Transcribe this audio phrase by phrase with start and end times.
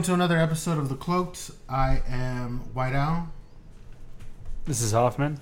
[0.00, 1.50] Welcome to another episode of The Cloaked.
[1.68, 3.28] I am White Owl.
[4.64, 5.38] This is Hoffman.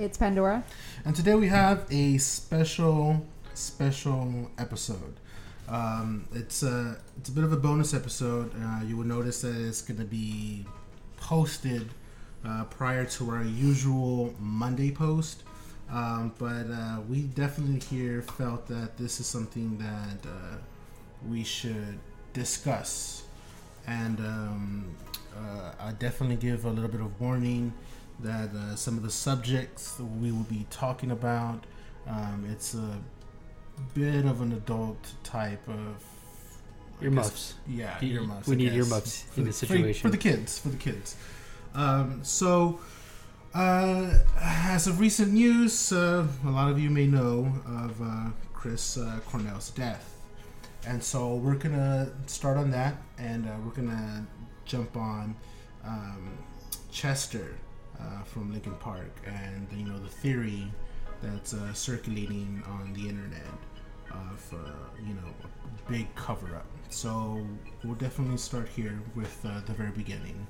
[0.00, 0.64] It's Pandora.
[1.04, 5.20] And today we have a special, special episode.
[5.68, 8.50] Um, it's a it's a bit of a bonus episode.
[8.60, 10.66] Uh, you will notice that it's going to be
[11.16, 11.88] posted
[12.44, 15.44] uh, prior to our usual Monday post.
[15.88, 20.56] Um, but uh, we definitely here felt that this is something that uh,
[21.28, 22.00] we should
[22.32, 23.23] discuss.
[23.86, 24.84] And um,
[25.36, 27.72] uh, I definitely give a little bit of warning
[28.20, 31.64] that uh, some of the subjects that we will be talking about,
[32.08, 32.98] um, it's a
[33.92, 36.04] bit of an adult type of
[37.02, 37.54] Earmuffs.
[37.66, 38.46] guess- Yeah, You- earmuffs.
[38.48, 40.02] we I need guess, earmuffs for in the- this for- situation.
[40.02, 40.58] for the kids.
[40.60, 41.16] For the kids.
[41.74, 42.78] Um, so,
[43.52, 48.96] uh, as of recent news, uh, a lot of you may know of uh, Chris
[48.96, 50.13] uh, Cornell's death.
[50.86, 54.26] And so we're gonna start on that, and uh, we're gonna
[54.66, 55.34] jump on
[55.84, 56.38] um,
[56.90, 57.54] Chester
[58.00, 60.70] uh, from Linkin Park, and you know the theory
[61.22, 63.42] that's uh, circulating on the internet
[64.10, 64.72] of uh,
[65.06, 66.66] you know a big cover up.
[66.90, 67.44] So
[67.82, 70.46] we'll definitely start here with uh, the very beginning,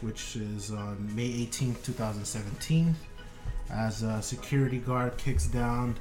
[0.00, 2.94] which is on May 18th, 2017,
[3.70, 5.96] as a security guard kicks down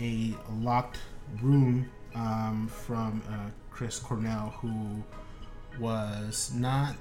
[0.00, 0.98] a locked
[1.42, 5.02] room um, from uh, Chris Cornell, who
[5.78, 6.96] was not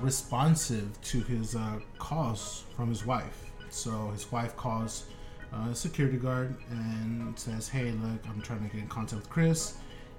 [0.00, 3.50] responsive to his uh, calls from his wife.
[3.70, 5.06] So his wife calls
[5.52, 9.30] uh, a security guard and says, "Hey, look, I'm trying to get in contact with
[9.30, 9.76] Chris.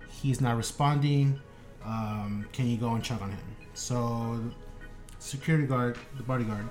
[0.09, 1.39] He's not responding.
[1.85, 4.39] Um, can you go and check on him?" So
[5.19, 6.67] security guard, the bodyguard,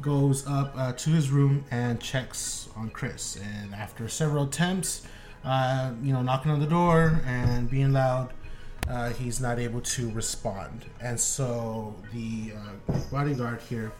[0.00, 3.36] goes up uh, to his room and checks on Chris.
[3.36, 5.06] And after several attempts,
[5.44, 8.32] uh, you know, knocking on the door and being loud,
[8.88, 10.86] uh, he's not able to respond.
[11.00, 13.92] And so the uh, bodyguard here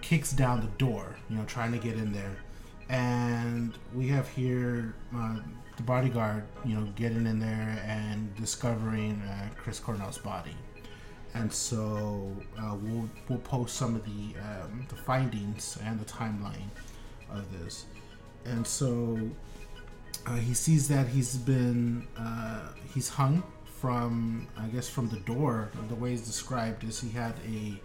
[0.00, 2.36] kicks down the door, you know, trying to get in there.
[2.88, 5.36] And we have here uh,
[5.76, 10.54] the bodyguard, you know, getting in there and discovering uh, Chris Cornell's body
[11.34, 16.70] and so uh, we'll we'll post some of the um, the findings and the timeline
[17.30, 17.86] of this.
[18.44, 19.18] And so
[20.26, 23.42] uh, he sees that he's been uh, he's hung
[23.80, 25.70] from I guess from the door.
[25.88, 27.80] The way it's described is he had a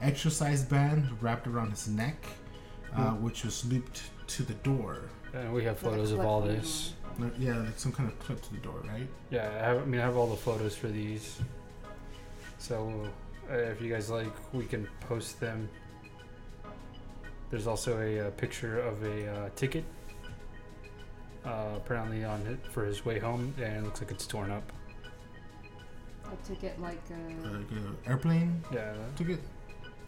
[0.00, 2.26] exercise band wrapped around his neck,
[2.96, 5.02] uh, which was looped to the door.
[5.32, 6.94] And we have photos of all this.
[7.38, 9.06] Yeah, like some kind of clip to the door, right?
[9.30, 11.38] Yeah, I, have, I mean, I have all the photos for these.
[12.58, 13.06] So
[13.50, 15.68] uh, if you guys like, we can post them.
[17.50, 19.84] There's also a, uh picture of a uh, ticket,
[21.44, 24.72] uh, apparently on it for his way home, and it looks like it's torn up.
[26.32, 29.40] A ticket like Uh, uh, like an airplane Yeah, ticket.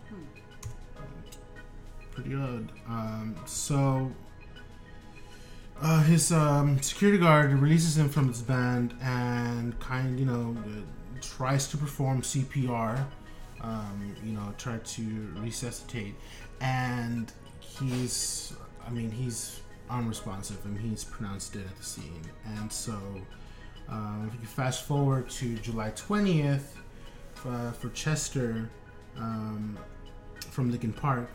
[0.09, 0.25] hmm.
[2.11, 2.71] pretty odd.
[2.89, 4.13] Um, so
[5.81, 10.81] uh, his um, security guard releases him from his band and kind, you know, uh,
[11.21, 13.07] tries to perform CPR.
[13.61, 16.15] Um, you know, try to resuscitate,
[16.61, 18.53] and he's,
[18.87, 19.61] I mean, he's
[19.91, 22.23] unresponsive, and he's pronounced dead at the scene.
[22.59, 22.99] And so,
[23.89, 26.77] um, if you fast forward to July twentieth
[27.47, 28.69] uh, for Chester
[29.17, 29.79] um,
[30.51, 31.29] from Linkin Park,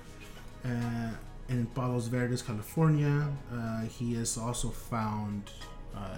[0.66, 1.12] uh,
[1.50, 3.28] in Palos Verdes, California.
[3.52, 5.52] Uh, he is also found
[5.96, 6.18] uh,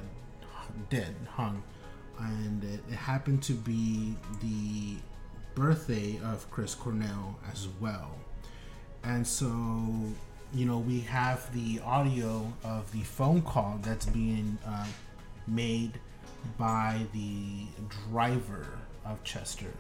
[0.90, 1.64] dead, hung,
[2.20, 4.98] and it, it happened to be the
[5.56, 8.16] birthday of Chris Cornell as well.
[9.04, 9.48] And so,
[10.54, 14.86] you know, we have the audio of the phone call that's being uh,
[15.48, 16.00] made
[16.58, 17.66] by the
[18.10, 18.68] driver
[19.06, 19.72] of Chester.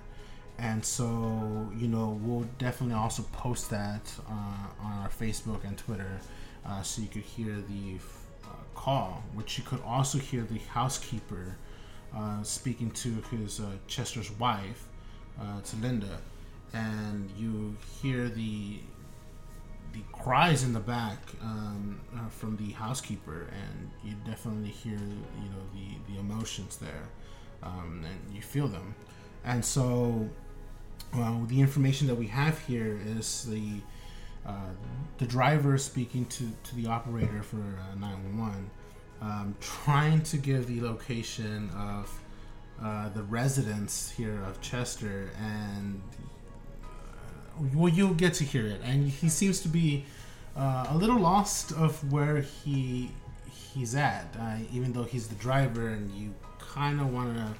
[0.57, 6.19] And so, you know, we'll definitely also post that uh, on our Facebook and Twitter
[6.65, 7.97] uh, so you could hear the
[8.44, 11.57] uh, call, which you could also hear the housekeeper
[12.15, 14.88] uh, speaking to his uh, Chester's wife,
[15.65, 16.19] to Linda,
[16.71, 18.77] and you hear the
[19.94, 25.50] the cries in the back um, uh, from the housekeeper, and you definitely hear you
[25.50, 27.10] know the the emotions there,
[27.64, 28.96] um, and you feel them,
[29.44, 30.30] and so.
[31.14, 33.82] Well, the information that we have here is the
[34.46, 34.72] uh,
[35.18, 38.72] the driver speaking to, to the operator for uh, 911,
[39.22, 42.20] um, trying to give the location of
[42.82, 46.31] uh, the residence here of Chester, and uh,
[47.74, 48.81] well, you'll get to hear it.
[48.83, 50.06] And he seems to be
[50.56, 53.12] uh, a little lost of where he
[53.74, 57.53] he's at, uh, even though he's the driver, and you kind of want to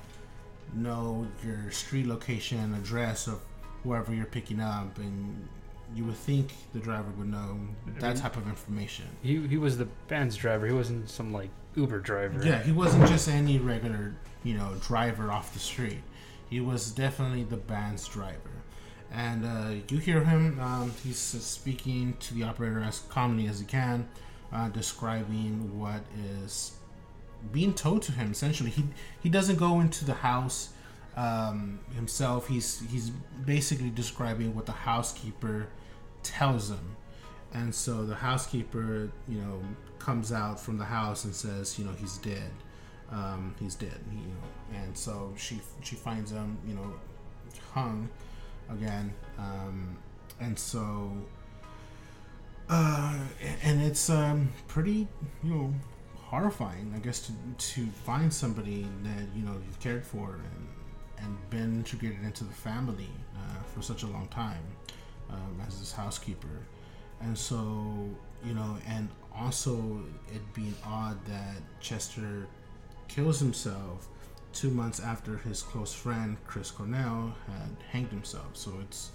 [0.74, 3.42] know your street location, address of
[3.84, 5.48] whoever you're picking up, and
[5.96, 7.60] you would think the driver would know
[8.00, 9.06] that type of information.
[9.22, 10.68] He he was the band's driver.
[10.68, 12.46] He wasn't some like Uber driver.
[12.46, 16.02] Yeah, he wasn't just any regular, you know, driver off the street.
[16.50, 18.51] He was definitely the band's driver.
[19.14, 23.66] And uh, you hear him, um, he's speaking to the operator as calmly as he
[23.66, 24.08] can,
[24.54, 26.02] uh, describing what
[26.44, 26.74] is
[27.52, 28.32] being told to him.
[28.32, 28.86] Essentially, he
[29.22, 30.70] he doesn't go into the house
[31.18, 32.48] um, himself.
[32.48, 33.10] He's he's
[33.46, 35.68] basically describing what the housekeeper
[36.24, 36.96] tells him,
[37.54, 39.62] and so the housekeeper, you know,
[40.00, 42.52] comes out from the house and says, you know, he's dead.
[43.12, 44.00] Um, he's dead.
[44.10, 46.94] You know, and so she she finds him, you know,
[47.74, 48.08] hung
[48.72, 49.98] again, um,
[50.40, 51.12] and so.
[52.70, 53.20] Uh,
[53.64, 55.06] and it's um, pretty,
[55.44, 55.74] you know,
[56.16, 57.34] horrifying, I guess, to
[57.74, 60.68] to find somebody that you know you've cared for and
[61.18, 64.64] and been integrated into the family uh, for such a long time
[65.30, 66.66] um, as this housekeeper,
[67.20, 68.10] and so
[68.46, 70.02] you know, and also
[70.34, 72.48] it being odd that Chester
[73.08, 74.08] kills himself
[74.54, 78.56] two months after his close friend Chris Cornell had hanged himself.
[78.56, 79.12] So it's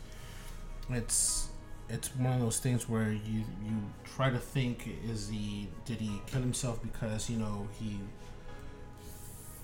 [0.91, 1.49] it's
[1.89, 6.21] it's one of those things where you you try to think is he did he
[6.27, 7.99] kill himself because you know he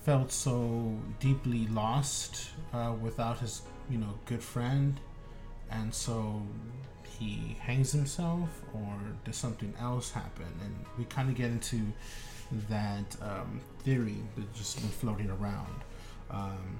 [0.03, 4.99] felt so deeply lost uh, without his you know good friend
[5.71, 6.41] and so
[7.19, 11.81] he hangs himself or does something else happen and we kind of get into
[12.69, 15.81] that um, theory that's just been floating around.
[16.29, 16.79] Um,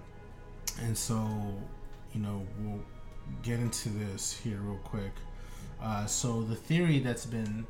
[0.81, 1.16] and so
[2.14, 2.81] you know we'll
[3.42, 5.14] get into this here real quick.
[5.81, 7.66] Uh, so the theory that's been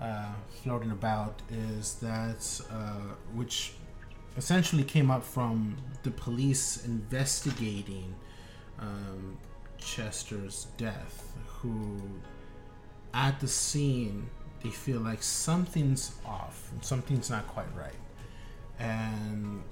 [0.00, 0.32] uh,
[0.62, 3.74] floating about is that uh, which
[4.36, 8.14] essentially came up from the police investigating
[8.78, 9.36] um,
[9.78, 12.00] Chester's death, who
[13.14, 14.28] at the scene
[14.62, 17.94] they feel like something's off, something's not quite right,
[18.78, 19.62] and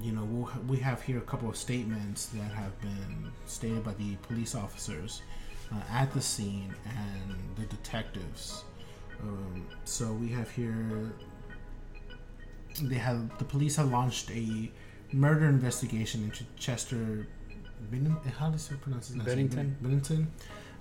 [0.00, 3.94] you know we'll, we have here a couple of statements that have been stated by
[3.94, 5.22] the police officers
[5.72, 8.64] uh, at the scene and the detectives.
[9.22, 11.12] Um, so we have here
[12.82, 14.70] they have the police have launched a
[15.12, 17.26] murder investigation into Chester.
[17.90, 19.58] Ben, how does it pronounce his Bennington?
[19.58, 19.76] name?
[19.80, 20.32] Bennington.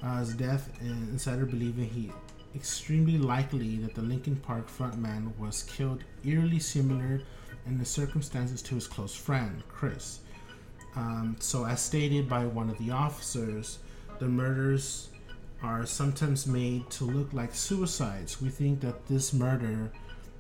[0.04, 2.12] Uh, his death, and insider believing he
[2.58, 7.22] extremely likely that the Linkin Park frontman was killed eerily similar
[7.68, 10.20] in the circumstances to his close friend Chris.
[10.96, 13.78] Um, so, as stated by one of the officers,
[14.18, 15.10] the murders
[15.62, 18.42] are sometimes made to look like suicides.
[18.42, 19.92] We think that this murder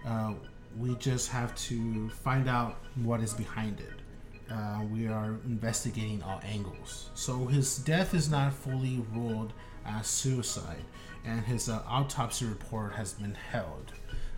[0.05, 0.33] uh,
[0.77, 4.51] we just have to find out what is behind it.
[4.51, 7.09] Uh, we are investigating all angles.
[7.13, 9.53] So his death is not fully ruled
[9.86, 10.83] as suicide,
[11.25, 13.91] and his uh, autopsy report has been held.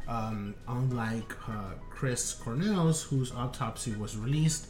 [0.07, 4.67] Um, unlike uh, Chris Cornell's, whose autopsy was released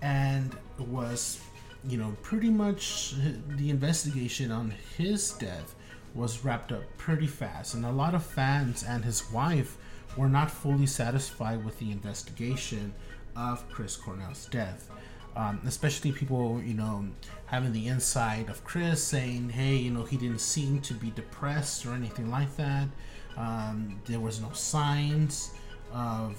[0.00, 1.40] and was,
[1.86, 3.14] you know, pretty much
[3.48, 5.74] the investigation on his death
[6.14, 9.76] was wrapped up pretty fast, and a lot of fans and his wife
[10.16, 12.94] were not fully satisfied with the investigation
[13.36, 14.90] of Chris Cornell's death.
[15.38, 17.06] Um, especially people, you know,
[17.46, 21.86] having the insight of Chris saying, hey, you know, he didn't seem to be depressed
[21.86, 22.88] or anything like that.
[23.36, 25.52] Um, there was no signs
[25.92, 26.34] of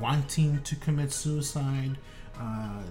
[0.00, 1.96] wanting to commit suicide.
[2.36, 2.82] Uh,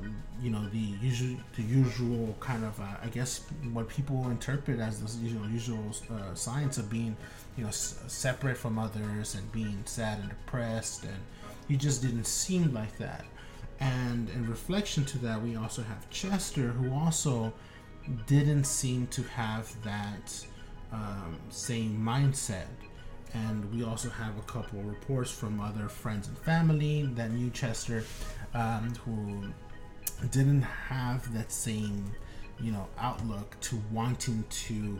[0.41, 3.41] you know, the usual, the usual kind of, uh, I guess,
[3.73, 7.17] what people interpret as the usual, usual uh, signs of being
[7.57, 11.19] you know s- separate from others and being sad and depressed and
[11.67, 13.25] he just didn't seem like that
[13.81, 17.51] And in reflection to that, we also have Chester, who also
[18.27, 20.45] didn't seem to have that
[20.93, 22.67] um, same mindset.
[23.33, 27.49] And we also have a couple of reports from other friends and family that knew
[27.49, 28.03] Chester,
[28.53, 29.45] um, who
[30.29, 32.05] didn't have that same,
[32.59, 34.99] you know, outlook to wanting to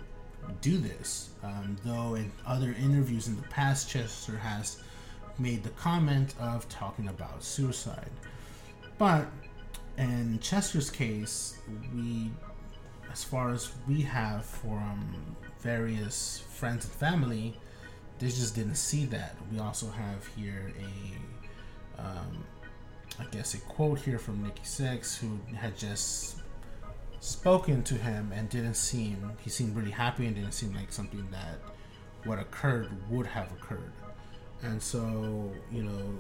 [0.62, 1.30] do this.
[1.44, 4.82] Um, though in other interviews in the past, Chester has
[5.38, 8.10] made the comment of talking about suicide.
[9.02, 9.26] But
[9.98, 11.58] in Chester's case,
[11.92, 12.30] we,
[13.12, 17.58] as far as we have from various friends and family,
[18.20, 19.36] they just didn't see that.
[19.52, 22.46] We also have here a, um,
[23.18, 26.36] I guess, a quote here from Nikki Sixx, who had just
[27.22, 31.28] spoken to him and didn't seem, he seemed really happy and didn't seem like something
[31.32, 31.58] that
[32.26, 33.94] what occurred would have occurred.
[34.62, 36.14] And so, you know,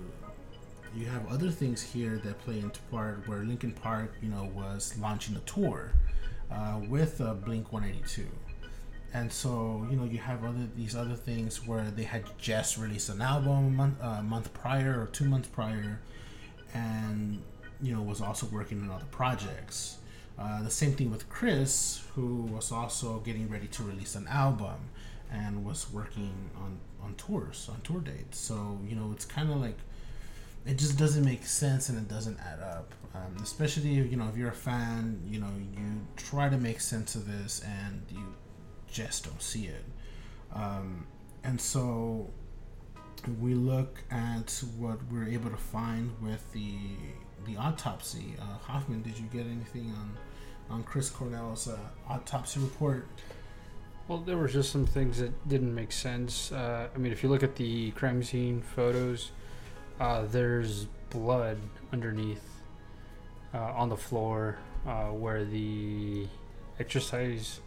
[0.96, 4.98] you have other things here that play into part where Linkin Park, you know, was
[5.00, 5.94] launching a tour
[6.52, 8.28] uh, with uh, Blink 182.
[9.14, 13.10] And so, you know, you have other these other things where they had just released
[13.10, 16.00] an album a month, uh, month prior or two months prior,
[16.74, 17.42] and
[17.82, 19.98] you know was also working on other projects.
[20.40, 24.90] Uh, the same thing with Chris, who was also getting ready to release an album
[25.30, 28.40] and was working on on tours, on tour dates.
[28.40, 29.78] So you know, it's kind of like
[30.66, 32.94] it just doesn't make sense and it doesn't add up.
[33.14, 36.80] Um, especially if, you know if you're a fan, you know you try to make
[36.80, 38.36] sense of this and you
[38.88, 39.84] just don't see it.
[40.54, 41.06] Um,
[41.44, 42.30] and so
[43.40, 46.76] we look at what we're able to find with the
[47.46, 48.36] the autopsy.
[48.40, 50.18] Uh, Hoffman, did you get anything on
[50.70, 51.78] on Chris Cornell's uh,
[52.08, 53.08] autopsy report?
[54.08, 56.52] Well, there were just some things that didn't make sense.
[56.52, 59.32] Uh, I mean, if you look at the crime scene photos,
[60.02, 61.58] uh, there's blood
[61.94, 62.44] underneath
[63.54, 66.28] uh, on the floor uh, where the
[66.80, 67.60] exercise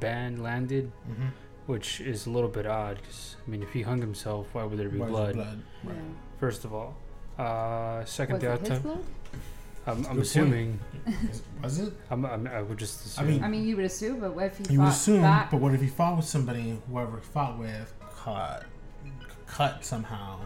[0.00, 1.28] band landed, Mm-hmm.
[1.66, 2.96] which is a little bit odd.
[3.00, 5.34] Because I mean, if he hung himself, why would there be Why blood?
[5.34, 5.62] blood?
[5.84, 5.90] Yeah.
[5.90, 6.00] Right.
[6.40, 6.96] First of all,
[7.38, 9.04] uh, second, Was the it his auto- blood?
[9.88, 10.80] I'm, I'm assuming.
[11.62, 11.92] Was it?
[12.10, 13.28] I'm, I'm, I would just I assume.
[13.34, 15.50] mean- I mean, you would assume, but what if he You would fought assume, back?
[15.52, 18.64] but what if he fought with somebody, whoever he fought with, cut,
[19.46, 20.40] cut somehow?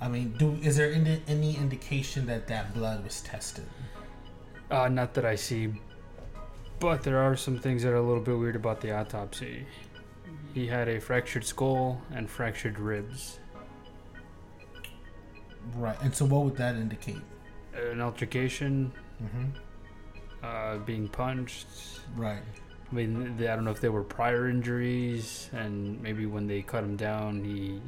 [0.00, 3.66] I mean, do is there any, any indication that that blood was tested?
[4.70, 5.74] Uh, not that I see,
[6.78, 9.66] but there are some things that are a little bit weird about the autopsy.
[10.54, 13.38] He had a fractured skull and fractured ribs.
[15.76, 15.96] Right.
[16.02, 17.20] And so, what would that indicate?
[17.74, 18.92] An altercation,
[19.22, 19.44] Mm-hmm.
[20.42, 21.66] uh, being punched.
[22.16, 22.40] Right.
[22.90, 26.62] I mean, they, I don't know if there were prior injuries, and maybe when they
[26.62, 27.82] cut him down, he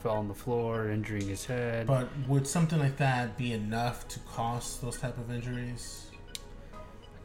[0.00, 1.86] fell on the floor, injuring his head.
[1.86, 6.06] But would something like that be enough to cause those type of injuries?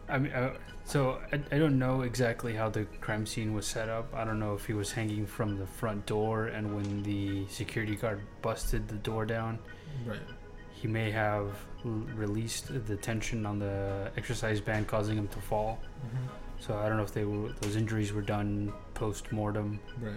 [0.10, 0.54] I mean, uh,
[0.86, 4.14] so I, I don't know exactly how the crime scene was set up.
[4.14, 7.96] I don't know if he was hanging from the front door, and when the security
[7.96, 9.60] guard busted the door down,
[10.06, 10.20] Right.
[10.74, 15.80] he may have l- released the tension on the exercise band, causing him to fall.
[16.06, 16.28] Mm-hmm.
[16.60, 20.14] So I don't know if they were those injuries were done post mortem, Right.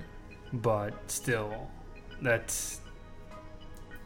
[0.52, 1.68] but still,
[2.22, 2.80] that's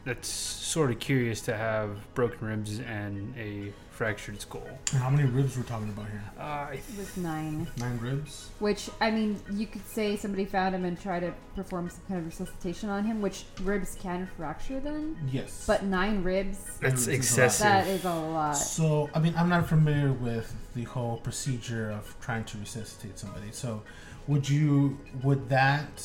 [0.03, 4.67] that's sort of curious to have broken ribs and a fractured skull.
[4.91, 6.23] And how many ribs we're talking about here?
[6.39, 7.67] Uh, It was nine.
[7.77, 8.49] Nine ribs.
[8.57, 12.19] Which I mean, you could say somebody found him and tried to perform some kind
[12.19, 15.17] of resuscitation on him, which ribs can fracture then.
[15.31, 15.65] Yes.
[15.67, 17.15] But nine ribs, that's Ribs is a lot.
[17.17, 17.63] excessive.
[17.67, 18.53] that is a lot.
[18.53, 23.51] So, I mean, I'm not familiar with the whole procedure of trying to resuscitate somebody.
[23.51, 23.83] So,
[24.27, 26.03] would you, would that,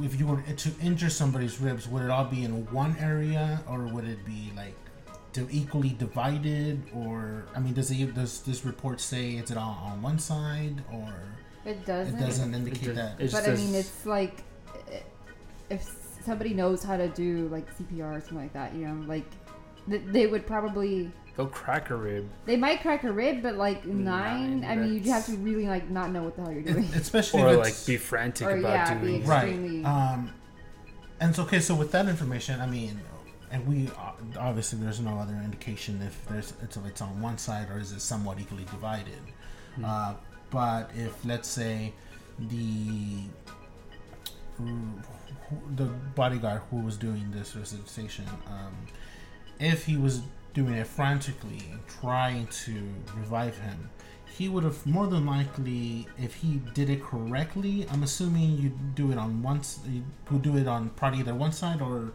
[0.00, 3.86] if you were to injure somebody's ribs, would it all be in one area or
[3.86, 4.74] would it be like
[5.50, 6.82] equally divided?
[6.94, 10.82] Or, I mean, does it, does this report say it's it all on one side
[10.92, 11.12] or
[11.64, 12.16] It doesn't.
[12.16, 13.20] it doesn't indicate does- that?
[13.20, 14.42] it just but I mean, it's like
[14.90, 15.00] eh,
[15.70, 15.88] if
[16.24, 19.26] somebody knows how to do like CPR or something like that, you know, like
[19.88, 22.28] they would probably They'll crack a rib.
[22.44, 25.66] they might crack a rib, but like nine, Nine, I mean, you'd have to really
[25.66, 26.84] like not know what the hell you're doing.
[26.84, 30.32] It- especially or if like be frantic Or, about yeah, be doing ex- right um
[31.20, 33.00] and so okay so with that information i mean
[33.50, 33.88] and we
[34.38, 37.92] obviously there's no other indication if there's it's, if it's on one side or is
[37.92, 39.20] it somewhat equally divided
[39.76, 39.84] Hmm.
[39.86, 40.14] uh,
[40.50, 41.94] but if let's say
[42.38, 43.22] the
[45.76, 45.84] the
[46.14, 48.74] bodyguard who was doing this resuscitation um,
[49.58, 50.22] if he was
[50.54, 52.82] doing it frantically and trying to
[53.16, 53.90] revive him
[54.38, 59.12] he would have more than likely, if he did it correctly, I'm assuming you do
[59.12, 62.12] it on one, s- you would do it on probably either one side or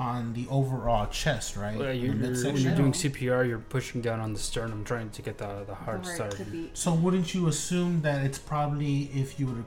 [0.00, 1.76] on the overall chest, right?
[1.78, 5.20] Well, you're, you're, when you're doing CPR, you're pushing down on the sternum, trying to
[5.20, 6.38] get the the heart started.
[6.72, 9.64] So wouldn't you assume that it's probably if you were to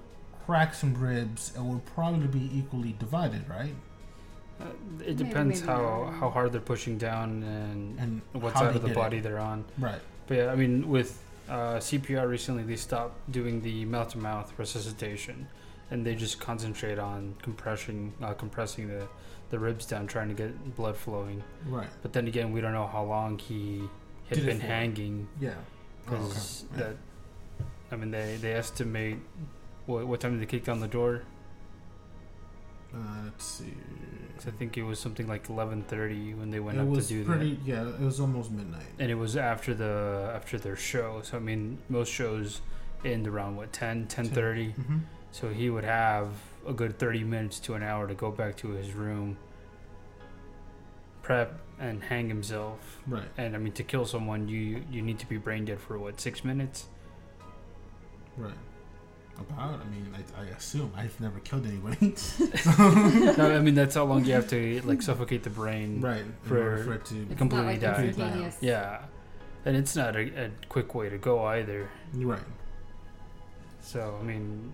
[0.48, 3.76] crack some ribs, it would probably be equally divided, right?
[4.60, 4.66] Uh,
[5.06, 6.14] it depends maybe how, not.
[6.14, 8.96] how hard they're pushing down and And what side of the did it.
[8.96, 9.66] body they're on.
[9.78, 10.00] Right.
[10.28, 14.54] But yeah, I mean, with uh, CPR recently, they stopped doing the mouth to mouth
[14.58, 15.48] resuscitation,
[15.92, 19.08] and they just concentrate on compression, uh, compressing the,
[19.52, 21.44] the ribs down, trying to get blood flowing.
[21.68, 21.90] Right.
[22.02, 23.84] But then again, we don't know how long he
[24.30, 25.52] had Did been hanging Yeah.
[26.08, 26.24] Oh, okay.
[26.24, 26.78] because Yeah.
[26.84, 26.96] that.
[27.92, 29.18] I mean, they they estimate
[29.86, 31.22] what what time did they kick down the door?
[32.94, 33.74] Uh, let's see.
[34.48, 37.14] I think it was something like eleven thirty when they went it up was to
[37.14, 37.32] do that.
[37.32, 37.60] pretty.
[37.66, 38.86] Yeah, it was almost midnight.
[39.00, 42.62] and it was after the after their show so i mean most shows
[43.04, 44.98] end around what 10 10 30 Mm-hmm.
[45.32, 46.30] so he would have
[46.68, 49.38] a good 30 minutes to an hour to go back to his room
[51.22, 53.28] prep and hang himself Right.
[53.38, 56.20] and i mean to kill someone you you need to be brain dead for what
[56.20, 56.88] six minutes
[58.38, 58.54] Right.
[59.40, 59.82] About.
[59.82, 62.16] I mean, I, I assume I've never killed anybody.
[63.38, 66.24] no i mean that's how long you have to like suffocate the brain right.
[66.44, 67.26] For- for it to.
[67.36, 68.06] completely not like died.
[68.06, 68.58] instantaneous.
[68.62, 69.02] yeah
[69.66, 72.40] and it's not a, a quick way to go either Right.
[73.82, 74.72] So I mean,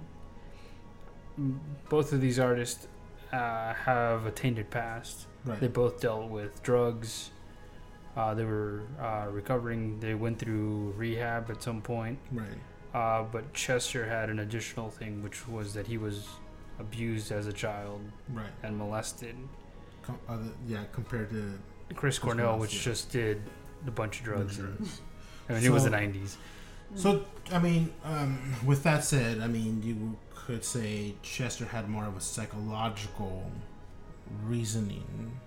[1.89, 2.87] both of these artists
[3.33, 5.27] uh, have a tainted past.
[5.45, 5.59] Right.
[5.59, 7.31] They both dealt with drugs.
[8.15, 9.99] Uh, they were uh, recovering.
[9.99, 12.19] They went through rehab at some point.
[12.31, 12.47] right.
[12.93, 16.27] Uh, but Chester had an additional thing, which was that he was
[16.79, 18.47] abused as a child Right.
[18.63, 19.35] and molested.
[20.03, 21.57] Com- other, yeah, compared to
[21.95, 22.81] Chris Cornell, Cornell, which yeah.
[22.81, 23.41] just did
[23.87, 24.57] a bunch of drugs.
[24.59, 25.01] and- drugs.
[25.49, 26.35] I mean, it was the '90s.
[26.95, 32.05] So, I mean, um, with that said, I mean, you could say Chester had more
[32.05, 33.49] of a psychological
[34.43, 35.39] reasoning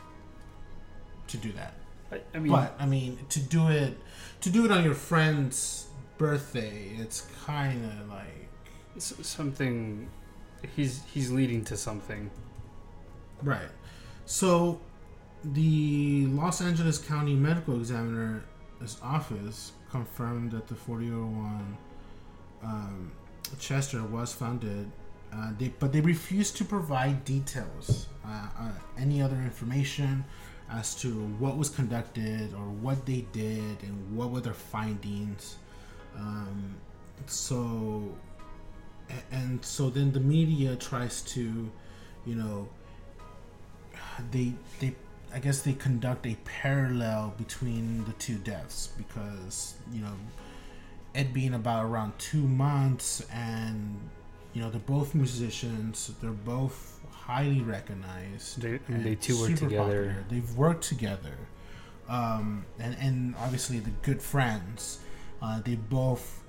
[1.27, 1.75] to do that.
[2.13, 3.99] I, I mean, but I mean, to do it,
[4.43, 5.84] to do it on your friend's
[6.18, 8.49] birthday, it's kind of like
[8.97, 10.08] s- something.
[10.76, 12.30] He's he's leading to something.
[13.43, 13.69] right.
[14.26, 14.80] So,
[15.45, 18.43] the Los Angeles County Medical Examiner's
[19.02, 21.76] office confirmed that the 4001
[22.62, 23.12] um,
[23.58, 24.91] Chester was founded,
[25.32, 30.25] uh, they, but they refused to provide details, uh, uh, any other information
[30.71, 31.08] as to
[31.39, 35.56] what was conducted or what they did and what were their findings.
[36.17, 36.77] Um,
[37.27, 38.03] so,
[39.31, 41.71] and so then the media tries to,
[42.27, 42.69] you know,
[44.31, 44.95] they they
[45.35, 50.13] I guess they conduct a parallel between the two deaths because you know
[51.15, 53.99] it being about around two months and
[54.53, 59.67] you know they're both musicians they're both highly recognized They and they two were together.
[59.69, 60.25] popular.
[60.29, 61.37] they've worked together.
[62.09, 64.99] Um, and and obviously the good friends
[65.45, 66.43] uh, they both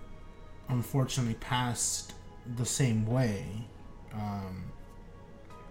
[0.69, 2.13] unfortunately passed
[2.55, 3.45] the same way
[4.13, 4.63] um,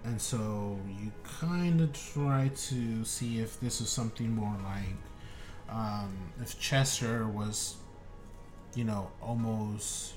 [0.04, 1.10] and so you
[1.40, 4.96] kind of try to see if this is something more like
[5.68, 7.76] um, if Chester was,
[8.74, 10.14] you know, almost,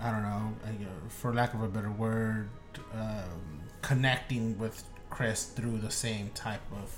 [0.00, 0.54] I don't know,
[1.08, 2.48] for lack of a better word,
[2.92, 6.90] um, connecting with Chris through the same type of,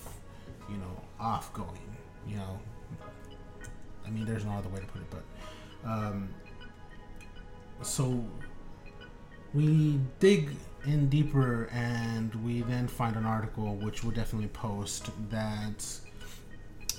[0.70, 1.96] you know, off going,
[2.26, 2.58] you know.
[4.06, 5.22] I mean, there's no other way to put it, but.
[5.88, 6.28] Um,
[7.82, 8.24] so
[9.54, 10.50] we dig
[10.86, 15.84] in deeper and we then find an article which we'll definitely post that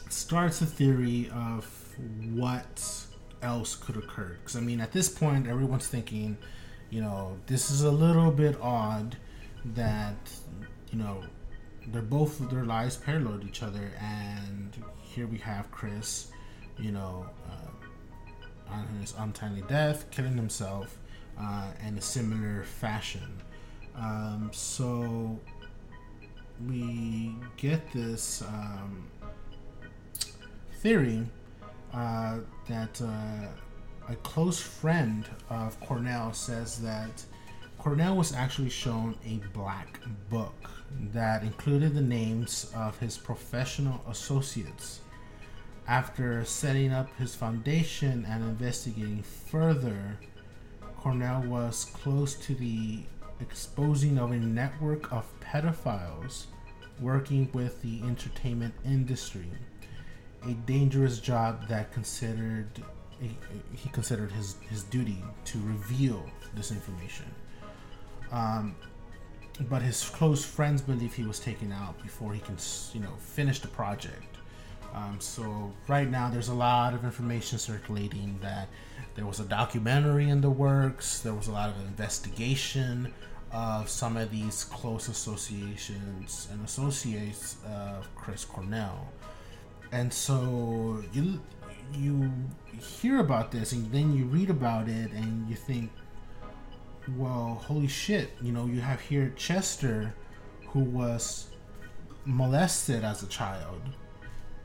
[0.09, 1.95] starts a theory of
[2.33, 3.05] what
[3.41, 6.37] else could occur because i mean at this point everyone's thinking
[6.89, 9.15] you know this is a little bit odd
[9.63, 10.17] that
[10.91, 11.23] you know
[11.87, 16.31] they're both their lives parallel to each other and here we have chris
[16.79, 20.97] you know uh, on his untimely death killing himself
[21.39, 23.41] uh, in a similar fashion
[23.95, 25.39] um, so
[26.67, 29.07] we get this um,
[30.79, 31.25] theory
[31.93, 33.47] uh, that uh,
[34.09, 37.23] a close friend of Cornell says that
[37.77, 40.69] Cornell was actually shown a black book
[41.13, 45.01] that included the names of his professional associates.
[45.87, 50.19] After setting up his foundation and investigating further,
[50.97, 53.03] Cornell was close to the
[53.39, 56.47] exposing of a network of pedophiles
[56.99, 59.49] working with the entertainment industry.
[60.43, 62.67] A dangerous job that considered
[63.19, 66.23] he considered his, his duty to reveal
[66.53, 67.25] this information.
[68.31, 68.75] Um,
[69.61, 72.57] but his close friends believe he was taken out before he can,
[72.93, 74.36] you know, finish the project.
[74.93, 78.67] Um, so right now, there's a lot of information circulating that
[79.15, 81.19] there was a documentary in the works.
[81.19, 83.13] There was a lot of investigation
[83.51, 89.07] of some of these close associations and associates of Chris Cornell,
[89.91, 91.39] and so you
[91.93, 92.31] you
[92.77, 95.89] hear about this and then you read about it and you think,
[97.15, 98.31] well, holy shit!
[98.41, 100.13] You know, you have here Chester,
[100.67, 101.47] who was
[102.25, 103.81] molested as a child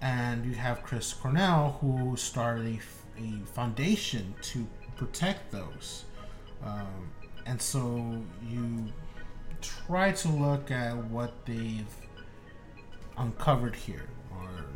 [0.03, 2.81] and you have Chris Cornell who started
[3.17, 6.05] a foundation to protect those.
[6.63, 7.11] Um,
[7.47, 8.93] and so you
[9.61, 11.87] try to look at what they've
[13.17, 14.67] uncovered here or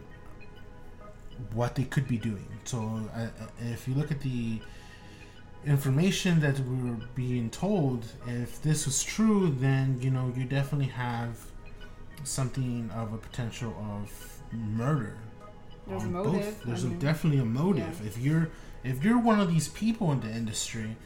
[1.53, 2.47] what they could be doing.
[2.65, 2.79] So
[3.15, 3.29] uh, uh,
[3.61, 4.61] if you look at the
[5.67, 10.93] information that we were being told, if this was true, then you know you definitely
[10.93, 11.37] have
[12.23, 15.17] something of a potential of murder.
[15.87, 18.01] There's a motive, There's I a, definitely a motive.
[18.01, 18.07] yeah.
[18.07, 18.51] If you're
[18.85, 20.97] if you're one of these people in the industry,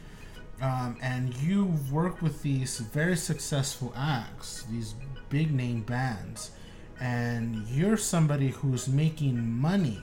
[0.61, 4.95] um, and you work with these very successful acts, these
[5.29, 6.51] big name bands,
[6.99, 10.01] and you're somebody who's making money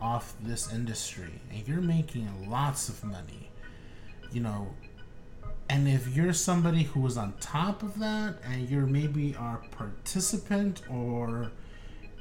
[0.00, 3.50] off this industry, and you're making lots of money,
[4.32, 4.68] you know,
[5.68, 10.82] and if you're somebody who is on top of that, and you're maybe a participant
[10.88, 11.50] or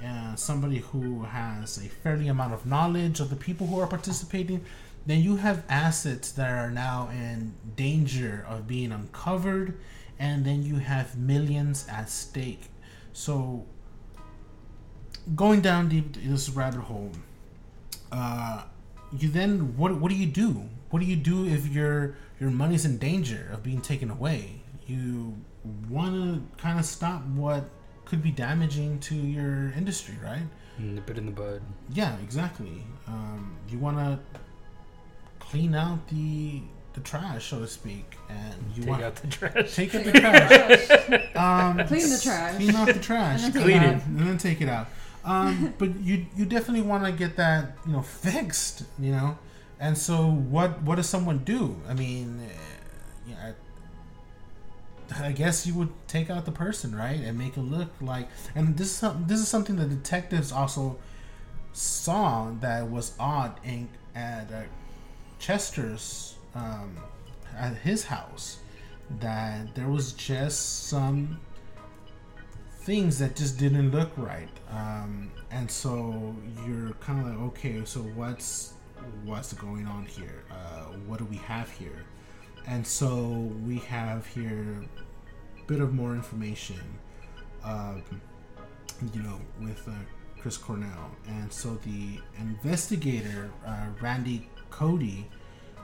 [0.05, 4.63] uh, somebody who has a fairly amount of knowledge of the people who are participating,
[5.05, 9.77] then you have assets that are now in danger of being uncovered,
[10.19, 12.65] and then you have millions at stake.
[13.13, 13.65] So,
[15.36, 17.12] going down deep this rabbit hole,
[18.12, 18.63] uh,
[19.17, 20.63] you then what what do you do?
[20.89, 24.62] What do you do if your your money's in danger of being taken away?
[24.86, 25.36] You
[25.89, 27.69] want to kind of stop what
[28.07, 30.43] could be damaging to your industry, right?
[30.79, 31.61] Nip it in the bud.
[31.93, 32.83] Yeah, exactly.
[33.07, 34.19] Um, you want to
[35.39, 36.61] clean out the
[36.93, 39.75] the trash, so to speak, and you wanna Take want out the trash.
[39.75, 40.89] take out the trash.
[41.35, 42.55] Um, Clean the trash.
[42.55, 43.43] Clean out the trash.
[43.45, 44.05] And then it out.
[44.05, 44.87] and then take it out.
[45.23, 49.37] Um, but you you definitely want to get that you know fixed, you know.
[49.79, 51.75] And so what what does someone do?
[51.87, 53.51] I mean, uh, yeah,
[55.15, 58.27] I, guess you would take out the person, right, and make it look like.
[58.55, 60.97] And this is this is something the detectives also
[61.73, 64.63] saw that was odd in at uh,
[65.39, 66.97] Chester's um,
[67.55, 68.57] at his house
[69.19, 71.39] that there was just some
[72.81, 74.49] things that just didn't look right.
[74.71, 78.73] Um, and so you're kind of like okay so what's
[79.23, 80.43] what's going on here?
[80.51, 82.03] Uh, what do we have here
[82.67, 84.84] and so we have here
[85.58, 86.82] a bit of more information
[87.63, 88.03] um,
[89.13, 89.91] you know with uh,
[90.39, 91.12] chris cornell.
[91.27, 95.30] And so the investigator uh, randy cody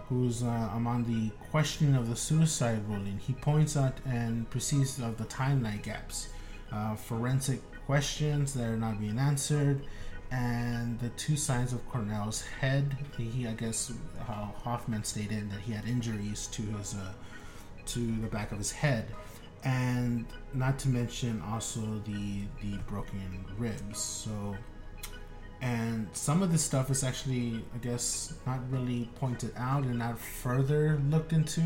[0.08, 5.18] who's uh, among the questioning of the suicide ruling he points out and proceeds of
[5.18, 6.30] the timeline gaps.
[6.72, 9.86] Uh, forensic questions that are not being answered,
[10.34, 12.98] and the two sides of Cornell's head.
[13.18, 13.94] He, I guess,
[14.28, 17.14] how Hoffman stated that he had injuries to his, uh,
[17.88, 19.06] to the back of his head,
[19.64, 24.00] and not to mention also the the broken ribs.
[24.00, 24.56] So,
[25.62, 30.18] and some of this stuff is actually, I guess, not really pointed out and not
[30.18, 31.62] further looked into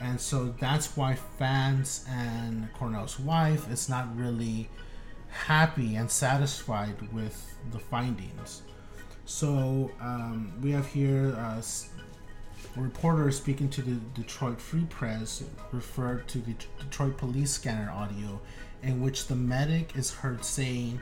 [0.00, 4.68] and so that's why fans and Cornell's wife, it's not really
[5.30, 8.62] happy and satisfied with the findings.
[9.24, 11.60] So um, we have here uh,
[12.76, 18.40] a reporter speaking to the Detroit Free Press referred to the Detroit police scanner audio,
[18.82, 21.00] in which the medic is heard saying,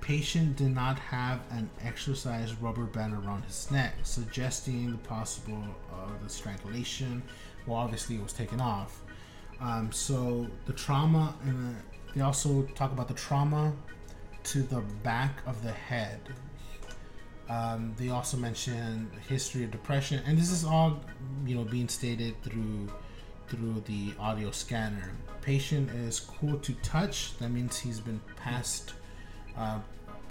[0.00, 5.62] "Patient did not have an exercise rubber band around his neck, suggesting the possible
[5.92, 7.22] of the strangulation."
[7.66, 9.00] Well, obviously it was taken off.
[9.60, 11.76] Um, so the trauma, and
[12.14, 13.72] they also talk about the trauma
[14.44, 16.20] to the back of the head.
[17.48, 21.00] Um, they also mention history of depression, and this is all,
[21.46, 22.88] you know, being stated through
[23.48, 25.10] through the audio scanner.
[25.40, 27.38] Patient is cool to touch.
[27.38, 28.92] That means he's been passed,
[29.56, 29.78] uh,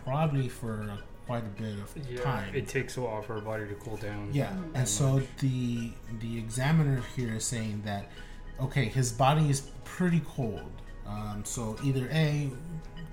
[0.05, 2.53] probably for uh, quite a bit of Yeah, time.
[2.53, 4.29] it takes a while for a body to cool down.
[4.31, 4.71] Yeah, Mhm.
[4.75, 8.11] and so the the examiner here is saying that
[8.59, 10.71] okay, his body is pretty cold.
[11.07, 12.49] Um, so either a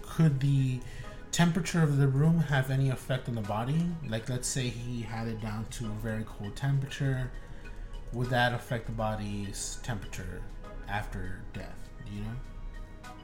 [0.03, 0.81] could the
[1.33, 3.87] temperature of the room have any effect on the body?
[4.09, 7.31] Like let's say he had it down to a very cold temperature,
[8.13, 10.43] would that affect the body's temperature
[10.89, 11.75] after death?
[12.13, 12.37] You know?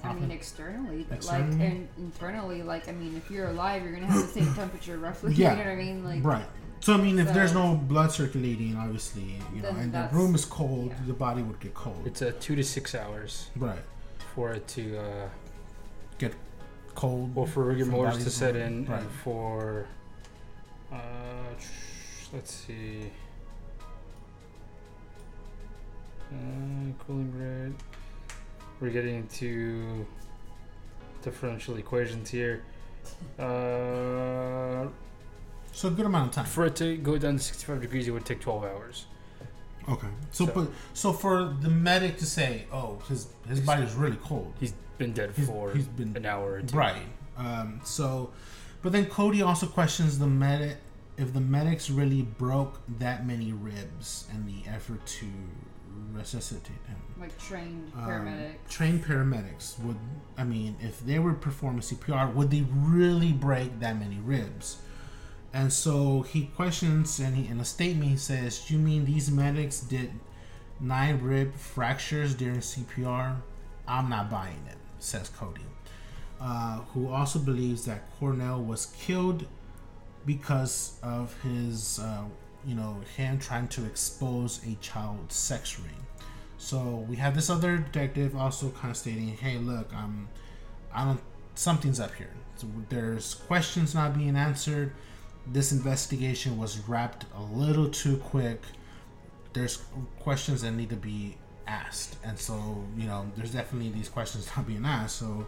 [0.02, 1.58] I mean, externally, but Externally?
[1.58, 4.98] like and internally, like I mean, if you're alive, you're gonna have the same temperature
[4.98, 5.34] roughly.
[5.40, 5.52] Yeah.
[5.52, 6.04] You know what I mean?
[6.04, 6.46] Like, right.
[6.80, 10.46] So I mean, if there's no blood circulating, obviously, you know, and the room is
[10.46, 11.06] cold, yeah.
[11.06, 12.02] the body would get cold.
[12.06, 13.78] It's a two to six hours right.
[14.34, 15.28] For it to, uh,
[16.18, 16.34] get
[16.94, 17.34] Cold.
[17.34, 19.00] well, for rigor mortis to set in, right.
[19.00, 19.86] and for,
[20.92, 20.96] uh,
[22.32, 23.10] let's see,
[26.32, 27.74] uh, cooling rate.
[28.80, 30.06] We're getting into
[31.22, 32.62] differential equations here.
[33.38, 34.88] Uh,
[35.72, 36.44] so a good amount of time.
[36.44, 39.06] for it to go down to 65 degrees, it would take 12 hours.
[39.90, 40.08] Okay.
[40.30, 44.54] So, So- but so for the medic to say, "Oh, his his body's really cold,"
[44.60, 46.76] He's been dead He's- for he's been- an hour or two.
[46.76, 47.06] right?
[47.36, 48.30] Um, so,
[48.82, 50.76] but then Cody also questions the medic
[51.16, 55.26] if the medics really broke that many ribs in the effort to
[56.14, 56.96] resuscitate him.
[57.18, 58.68] like trained Um, paramedics.
[58.70, 59.98] trained paramedics would,
[60.38, 64.78] I mean, if they were performing CPR, would they really break that many ribs?
[65.52, 69.80] And so he questions, and he, in a statement, he says, you mean these medics
[69.80, 70.12] did
[70.78, 73.36] nine rib fractures during CPR?
[73.88, 75.66] I'm not buying it," says Cody,
[76.40, 79.46] uh, who also believes that Cornell was killed
[80.24, 82.24] because of his, uh,
[82.64, 86.06] you know, him trying to expose a child sex ring.
[86.58, 90.28] So we have this other detective also kind of stating, "Hey, look, I'm,
[90.92, 91.20] I don't,
[91.54, 92.30] something's up here.
[92.56, 94.92] So there's questions not being answered.
[95.46, 98.62] This investigation was wrapped a little too quick.
[99.52, 99.82] There's
[100.20, 104.66] questions that need to be asked, and so you know, there's definitely these questions not
[104.66, 105.16] being asked.
[105.16, 105.46] So."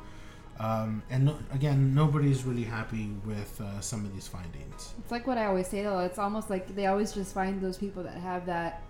[0.61, 4.93] Um, and no, again, nobody's really happy with uh, some of these findings.
[4.99, 6.01] It's like what I always say though.
[6.01, 8.83] It's almost like they always just find those people that have that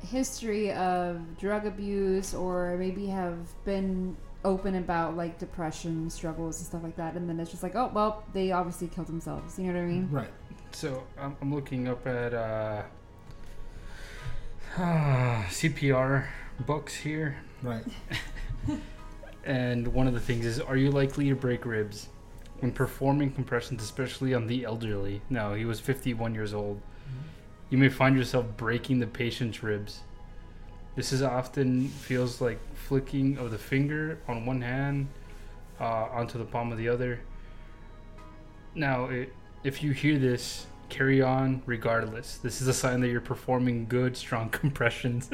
[0.00, 6.82] history of drug abuse or maybe have been open about like depression struggles and stuff
[6.82, 9.72] like that and then it's just like oh well they obviously killed themselves you know
[9.74, 10.30] what i mean Right.
[10.72, 12.82] So I'm, I'm looking up at uh,
[14.76, 16.26] CPR
[16.66, 17.84] books here, Right.
[19.44, 22.08] and one of the things is: Are you likely to break ribs
[22.60, 25.22] when performing compressions, especially on the elderly?
[25.30, 26.80] No, he was 51 years old.
[27.70, 30.00] You may find yourself breaking the patient's ribs.
[30.98, 35.06] This is often feels like flicking of the finger on one hand
[35.78, 37.20] uh, onto the palm of the other.
[38.74, 39.32] Now, it,
[39.62, 42.38] if you hear this, carry on regardless.
[42.38, 45.28] This is a sign that you're performing good, strong compressions.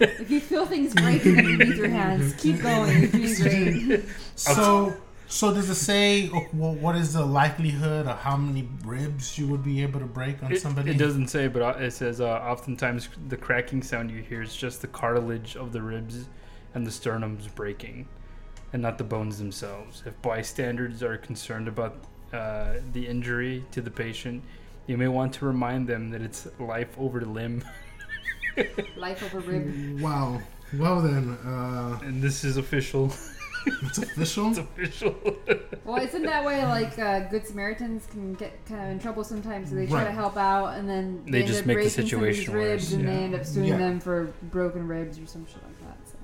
[0.00, 4.96] if you feel things breaking underneath your hands keep going you're doing great So,
[5.26, 9.82] so does it say what is the likelihood of how many ribs you would be
[9.82, 10.90] able to break on It, somebody?
[10.90, 14.54] it doesn't say, but uh, it says uh, oftentimes the cracking sound you hear is
[14.54, 16.26] just the cartilage of the ribs
[16.74, 18.06] and the sternums breaking,
[18.72, 20.02] and not the bones themselves.
[20.06, 21.96] If bystanders are concerned about
[22.32, 24.42] uh, the injury to the patient,
[24.86, 27.64] you may want to remind them that it's life over limb,
[28.96, 30.40] life over rib Wow.
[30.76, 33.12] Well then, uh, and this is official.
[33.82, 34.48] it's official.
[34.50, 35.14] It's official.
[35.84, 39.68] well isn't that way like uh, good samaritans can get kind of in trouble sometimes
[39.70, 40.04] so they try Right.
[40.06, 42.84] to help out and then They end just up make the breaking somebody's situation ribs
[42.84, 42.92] worse.
[42.92, 43.76] and they end up suing Yeah.
[43.78, 46.16] them for broken ribs or some shit like that so.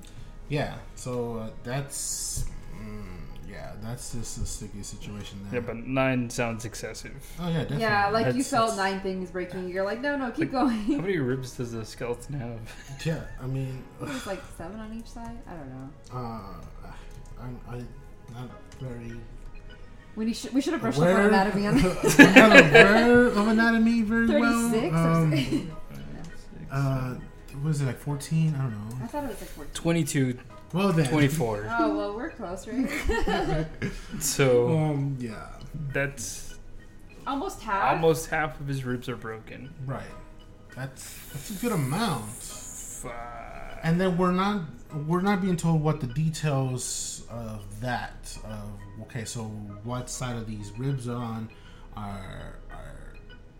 [0.49, 0.77] yeah.
[0.95, 2.45] So uh, that's
[2.77, 3.05] mm,
[3.49, 5.61] yeah, that's just a sticky situation there.
[5.61, 7.13] yeah, but nine sounds excessive.
[7.41, 7.83] oh yeah, definitely.
[7.83, 9.69] Yeah, like you That's- felt that's- nine things breaking.
[9.69, 10.71] You're like, no, no, keep going.
[10.83, 11.03] How going.
[11.03, 12.61] many ribs does a skeleton have?
[13.05, 13.23] yeah.
[13.43, 15.37] I mean, It's like seven on each side.
[15.49, 15.91] I don't know.
[16.13, 16.93] uh,
[17.43, 17.77] I'm I,
[18.39, 18.51] not
[18.81, 19.17] very
[20.17, 21.75] We need, we should have brushed up on aware, anatomy on.
[22.19, 24.71] I'm not aware of anatomy very well.
[24.71, 25.77] 36 or Um, something.
[26.71, 27.15] uh,
[27.63, 28.55] what is it like 14?
[28.55, 29.05] I don't know.
[29.05, 29.75] I thought it was like 14.
[29.75, 30.39] 22,
[30.73, 31.67] Well then, 24.
[31.79, 33.67] Oh, well, we're close, right?
[34.21, 35.47] So Um, yeah,
[35.93, 36.55] that's
[37.27, 37.91] Almost half.
[37.93, 39.73] almost half of his ribs are broken.
[39.87, 40.03] right.
[40.77, 42.27] That's that's a good amount.
[42.31, 43.13] Fuck.
[43.83, 44.63] And then we're not
[45.07, 49.45] we're not being told what the details of that of okay, so
[49.85, 51.49] what side of these ribs are on
[51.97, 53.15] are are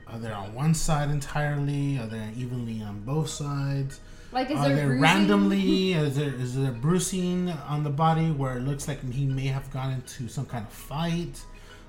[0.07, 1.99] are they on one side entirely?
[1.99, 4.01] Are they evenly on both sides?
[4.33, 5.03] Like, is are there bruising?
[5.03, 5.93] randomly?
[5.95, 9.71] Is there is there bruising on the body where it looks like he may have
[9.73, 11.43] gone into some kind of fight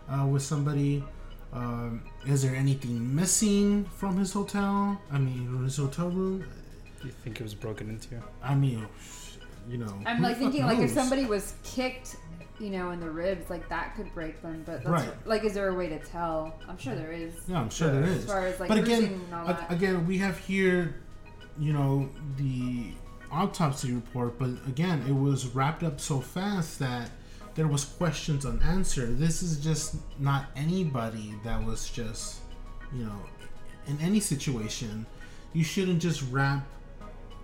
[0.09, 1.03] uh, with somebody?
[1.53, 4.99] Um, is there anything missing from his hotel?
[5.11, 6.45] I mean, his hotel room.
[7.03, 8.21] You think it was broken into?
[8.43, 8.87] I mean,
[9.69, 9.93] you know.
[10.05, 10.93] I'm like the fuck thinking, like, if knows?
[10.93, 12.15] somebody was kicked,
[12.59, 14.63] you know, in the ribs, like that could break them.
[14.65, 15.27] But that's, Right.
[15.27, 16.53] like, is there a way to tell?
[16.67, 17.33] I'm sure there is.
[17.47, 18.25] Yeah, I'm sure there As is.
[18.25, 19.71] far as like But again, and all a- that.
[19.71, 20.95] again, we have here,
[21.59, 22.91] you know, the
[23.31, 27.09] autopsy report, but again, it was wrapped up so fast that
[27.55, 29.17] there was questions unanswered.
[29.17, 32.41] This is just not anybody that was just,
[32.93, 33.19] you know,
[33.87, 35.05] in any situation,
[35.53, 36.65] you shouldn't just wrap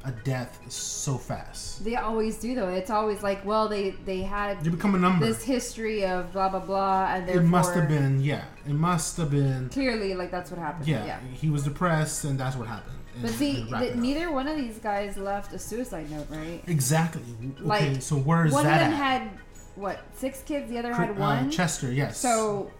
[0.05, 1.83] a death so fast.
[1.83, 2.69] They always do though.
[2.69, 5.25] It's always like, well, they they had You become a number.
[5.25, 9.31] this history of blah blah blah, and it must have been, yeah, it must have
[9.31, 10.87] been, clearly like that's what happened.
[10.87, 11.19] yeah, yeah.
[11.33, 12.93] he was depressed and that's what happened.
[13.15, 14.01] And- But see, and wrap th- it up.
[14.01, 16.61] neither one of these guys left a suicide note, right?
[16.67, 17.23] Exactly.
[17.65, 18.97] Okay, so where is one of that them at?
[19.21, 19.29] had
[19.75, 21.47] what six kids, the other had one.
[21.47, 22.17] Uh, Chester, yes.
[22.19, 22.71] so,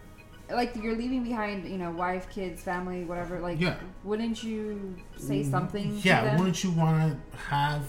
[0.50, 3.40] like, you're leaving behind, you know, wife, kids, family, whatever.
[3.40, 3.76] Like, Yeah.
[4.04, 5.98] wouldn't you say mm, something?
[6.02, 6.38] Yeah, to them?
[6.38, 7.84] wouldn't you want to have,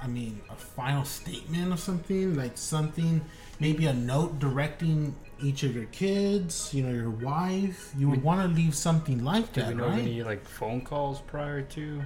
[0.00, 2.34] I mean, a final statement or something?
[2.36, 3.20] Like something,
[3.58, 7.92] maybe a note directing each of your kids, you know, your wife?
[7.98, 9.98] You would want to leave something like Do we that, know right?
[10.00, 12.02] any like phone calls prior to?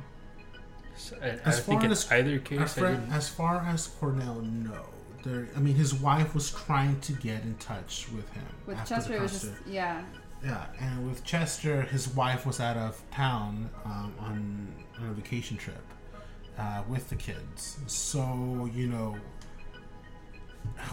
[0.97, 3.12] So, I, I As think far in as- either As case, I far, didn't.
[3.12, 4.87] as far as Cornell, no.
[5.24, 8.44] There, I mean, his wife was trying to get in touch with him.
[8.66, 10.02] With after the Chester, it was just yeah.
[10.44, 15.56] Yeah, and with Chester, his wife was out of town um, on, on a vacation
[15.56, 15.82] trip
[16.58, 17.78] uh, with the kids.
[17.87, 19.16] So, you know,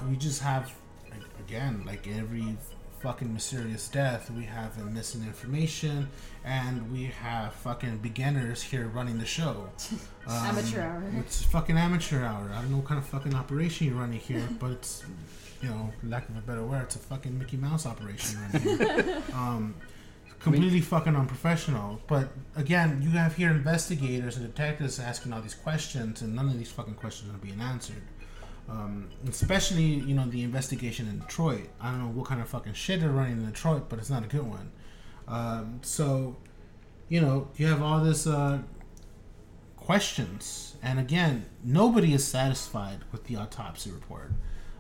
[0.09, 0.73] we just have,
[1.39, 2.57] again, like every
[2.99, 6.07] fucking mysterious death, we have a missing information,
[6.43, 9.69] and we have fucking beginners here running the show.
[10.27, 11.03] Um, Amateur hour.
[11.19, 12.51] It's fucking amateur hour.
[12.53, 15.03] I don't know what kind of fucking operation you're running here, but it's,
[15.61, 19.21] you know, lack of a better word, it's a fucking Mickey Mouse operation running here.
[19.33, 19.75] um,
[20.39, 22.01] completely fucking unprofessional.
[22.07, 26.57] But again, you have here investigators and detectives asking all these questions, and none of
[26.57, 28.01] these fucking questions are being answered.
[28.67, 31.67] Um, especially, you know, the investigation in Detroit.
[31.79, 34.23] I don't know what kind of fucking shit they're running in Detroit, but it's not
[34.23, 34.71] a good one.
[35.31, 36.35] Um, so,
[37.07, 38.59] you know, you have all this uh,
[39.77, 44.31] questions, and again, nobody is satisfied with the autopsy report,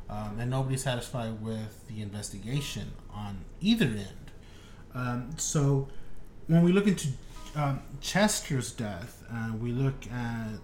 [0.09, 4.31] um, and nobody's satisfied with the investigation on either end.
[4.93, 5.87] Um, so,
[6.47, 7.07] when we look into
[7.55, 10.57] um, Chester's death, uh, we look at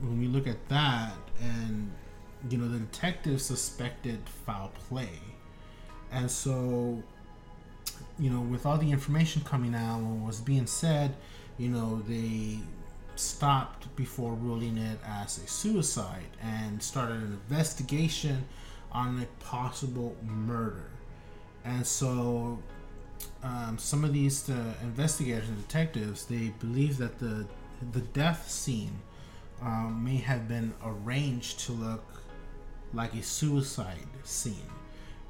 [0.00, 1.92] when we look at that, and
[2.48, 5.20] you know, the detective suspected foul play,
[6.10, 7.02] and so
[8.18, 11.14] you know, with all the information coming out and what was being said,
[11.58, 12.58] you know, they
[13.16, 18.44] stopped before ruling it as a suicide and started an investigation
[18.92, 20.90] on a possible murder.
[21.64, 22.58] And so,
[23.42, 27.46] um, some of these uh, investigators and detectives they believe that the
[27.92, 28.98] the death scene
[29.62, 32.04] um, may have been arranged to look
[32.92, 34.70] like a suicide scene.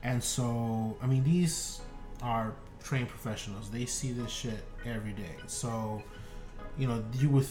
[0.02, 1.80] And so, I mean, these
[2.24, 3.70] are trained professionals.
[3.70, 5.36] They see this shit every day.
[5.46, 6.02] So,
[6.78, 7.46] you know, you would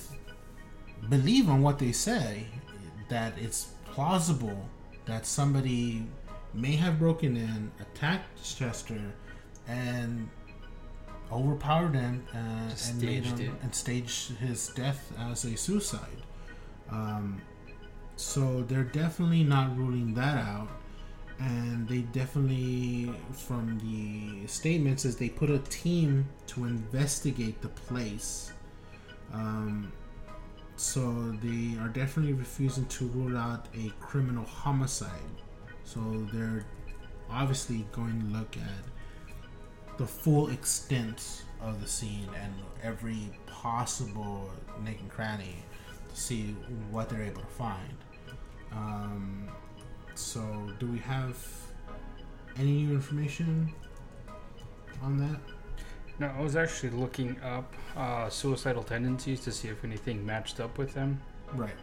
[1.10, 2.48] believe on what they say
[3.10, 4.68] that it's plausible
[5.06, 6.06] that somebody
[6.54, 9.02] may have broken in, attacked Chester,
[9.68, 10.30] and
[11.32, 12.70] overpowered him uh, and
[13.02, 13.64] made staged him it.
[13.64, 16.22] and staged his death as a suicide.
[16.90, 17.42] Um,
[18.16, 20.70] so they're definitely not ruling that out
[21.44, 28.54] and they definitely from the statements is they put a team to investigate the place.
[29.34, 29.92] Um,
[30.78, 35.36] so they are definitely refusing to rule out a criminal homicide.
[35.84, 36.00] So
[36.32, 36.66] they're
[37.30, 44.50] obviously going to look at the full extent of the scene and every possible
[44.82, 45.58] nick and cranny
[46.10, 46.56] to see
[46.90, 47.98] what they're able to find.
[48.72, 49.50] Um,
[50.16, 50.42] so,
[50.80, 51.38] do we have
[52.58, 53.72] any new information
[55.02, 55.40] on that?
[56.20, 60.78] No, I was actually looking up uh, suicidal tendencies to see if anything matched up
[60.78, 61.20] with them.
[61.54, 61.74] Right.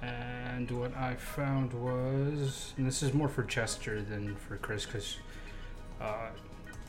[0.00, 5.18] And what I found was, and this is more for Chester than for Chris, because
[6.00, 6.30] uh,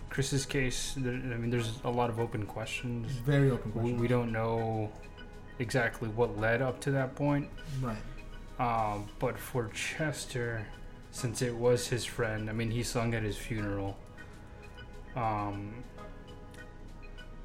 [0.09, 3.11] Chris's case, there, I mean, there's a lot of open questions.
[3.11, 4.91] Very open We, we don't know
[5.59, 7.49] exactly what led up to that point.
[7.81, 7.97] right.
[8.59, 10.65] Um, but for Chester,
[11.11, 13.97] since it was his friend, I mean, he sung at his funeral.
[15.15, 15.83] Um,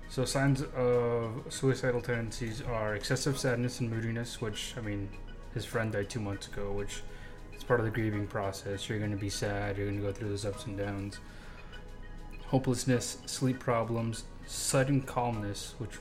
[0.08, 5.08] so signs of suicidal tendencies are excessive sadness and moodiness, which I mean,
[5.54, 7.02] his friend died two months ago, which
[7.54, 8.88] is part of the grieving process.
[8.88, 9.76] You're going to be sad.
[9.76, 11.18] You're going to go through those ups and downs.
[12.46, 15.98] Hopelessness, sleep problems, sudden calmness, which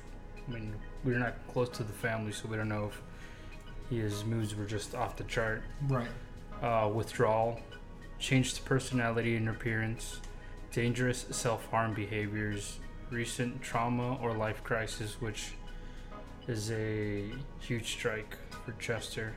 [0.48, 3.02] I mean, we're not close to the family, so we don't know if
[3.90, 5.64] his moods were just off the chart.
[5.88, 6.10] Right.
[6.62, 7.60] Uh, withdrawal,
[8.20, 10.20] changed to personality and appearance,
[10.72, 12.80] dangerous self harm behaviors,
[13.12, 15.52] recent trauma or life crisis, which
[16.48, 19.36] is a huge strike for Chester.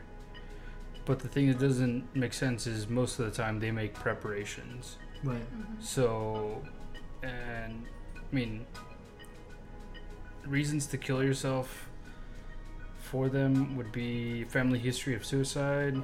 [1.05, 4.96] But the thing that doesn't make sense is most of the time they make preparations.
[5.24, 5.42] Right.
[5.80, 6.62] So,
[7.22, 7.84] and
[8.16, 8.64] I mean,
[10.46, 11.89] reasons to kill yourself
[13.11, 16.00] for them would be family history of suicide,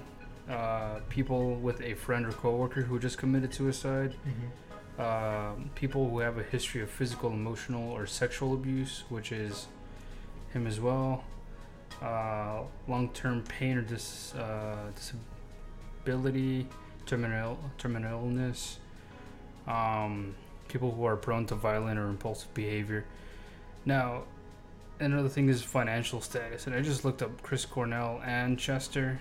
[0.51, 5.01] uh, people with a friend or coworker who just committed suicide, Mm-hmm.
[5.01, 9.69] um, people who have a history of physical, emotional, or sexual abuse, which is
[10.53, 11.23] him as well,
[12.03, 16.67] uh, long-term pain or dis, uh, disability,
[17.07, 18.79] terminal terminal illness,
[19.69, 20.35] um,
[20.67, 23.05] people who are prone to violent or impulsive behavior.
[23.85, 24.25] Now,
[25.01, 29.21] another thing is financial status, and I just looked up Chris Cornell and Chester.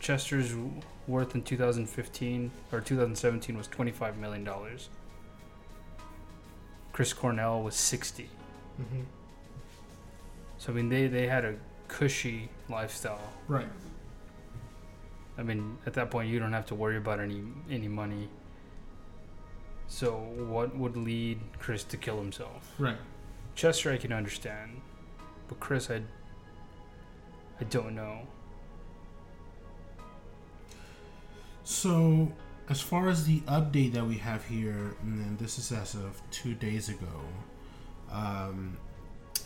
[0.00, 0.54] Chester's
[1.06, 4.88] worth in 2015 or 2017 was 25 million dollars.
[6.92, 8.28] Chris Cornell was 60.
[8.80, 9.00] Mm-hmm.
[10.58, 11.54] So I mean, they they had a
[11.88, 13.32] cushy lifestyle.
[13.48, 13.68] Right.
[15.36, 18.28] I mean, at that point, you don't have to worry about any any money.
[19.86, 22.72] So what would lead Chris to kill himself?
[22.78, 22.96] Right.
[23.54, 24.80] Chester, I can understand,
[25.48, 26.02] but Chris, I
[27.60, 28.20] I don't know.
[31.62, 32.30] So,
[32.68, 36.54] as far as the update that we have here, and this is as of two
[36.54, 37.20] days ago,
[38.10, 38.76] um,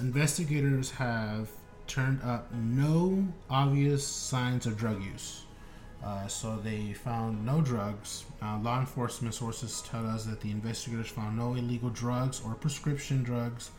[0.01, 1.49] investigators have
[1.87, 5.45] turned up no obvious signs of drug use.
[6.05, 8.25] Uh, so they found no drugs.
[8.41, 13.23] Uh, law enforcement sources tell us that the investigators found no illegal drugs or prescription
[13.23, 13.71] drugs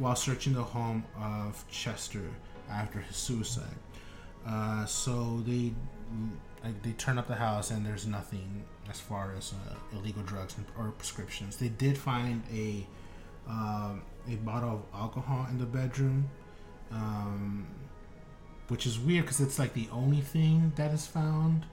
[0.00, 2.24] while searching the home of Chester
[2.70, 3.76] after his suicide.
[4.46, 5.72] Uh, so they
[6.64, 10.56] like they turn up the house and there's nothing as far as uh, illegal drugs
[10.78, 11.56] or prescriptions.
[11.56, 12.86] They did find a
[13.48, 16.28] um, a bottle of alcohol in the bedroom,
[16.90, 17.66] um,
[18.68, 21.66] which is weird because it's like the only thing that is found.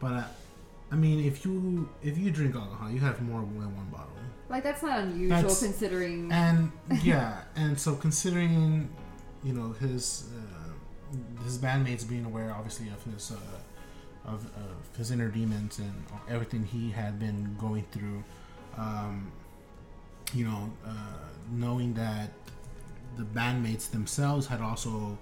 [0.00, 0.24] But uh,
[0.92, 4.12] I mean, if you if you drink alcohol, you have more than one bottle.
[4.50, 6.30] Like that's not unusual That's- considering.
[6.30, 6.70] And
[7.02, 8.90] yeah, and so considering,
[9.42, 15.10] you know, his uh, his bandmates being aware, obviously, of his uh, of, of his
[15.10, 18.22] inner demons and everything he had been going through,
[18.76, 19.32] um,
[20.34, 20.90] you know, uh,
[21.50, 22.30] knowing that
[23.16, 25.18] the bandmates themselves had also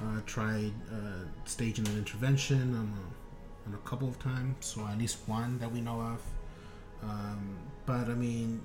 [0.00, 2.92] uh, tried uh, staging an intervention on
[3.72, 6.20] a, couple of times, so at least one that we know of.
[7.02, 7.56] Um,
[7.86, 8.60] but I mean,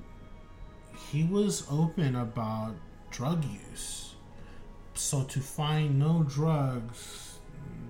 [1.12, 2.76] he was open about
[3.12, 4.16] drug use.
[4.94, 7.40] So to find no drugs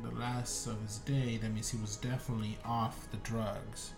[0.04, 3.94] the last of his day, that means he was definitely off the drugs.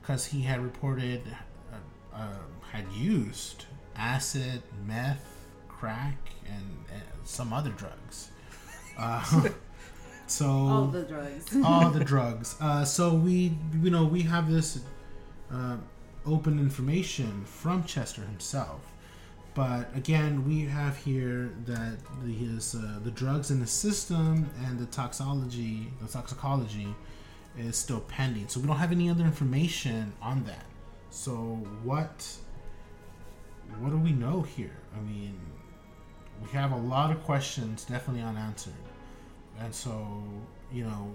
[0.00, 1.22] Because he had reported,
[1.72, 2.28] uh, uh,
[2.72, 8.30] had used acid, meth, crack, and, and some other drugs.
[8.98, 9.48] Uh,
[10.30, 11.56] so all the drugs.
[11.64, 12.56] all the drugs.
[12.60, 13.52] Uh, so we,
[13.82, 14.80] you know, we have this
[15.52, 15.76] uh,
[16.26, 18.80] open information from Chester himself.
[19.54, 24.78] But again, we have here that the, his uh, the drugs in the system and
[24.78, 26.94] the toxology, the toxicology,
[27.58, 28.46] is still pending.
[28.48, 30.64] So we don't have any other information on that.
[31.10, 31.32] So
[31.82, 32.26] what?
[33.80, 34.76] What do we know here?
[34.96, 35.38] I mean,
[36.42, 38.72] we have a lot of questions definitely unanswered,
[39.60, 40.22] and so
[40.72, 41.14] you know,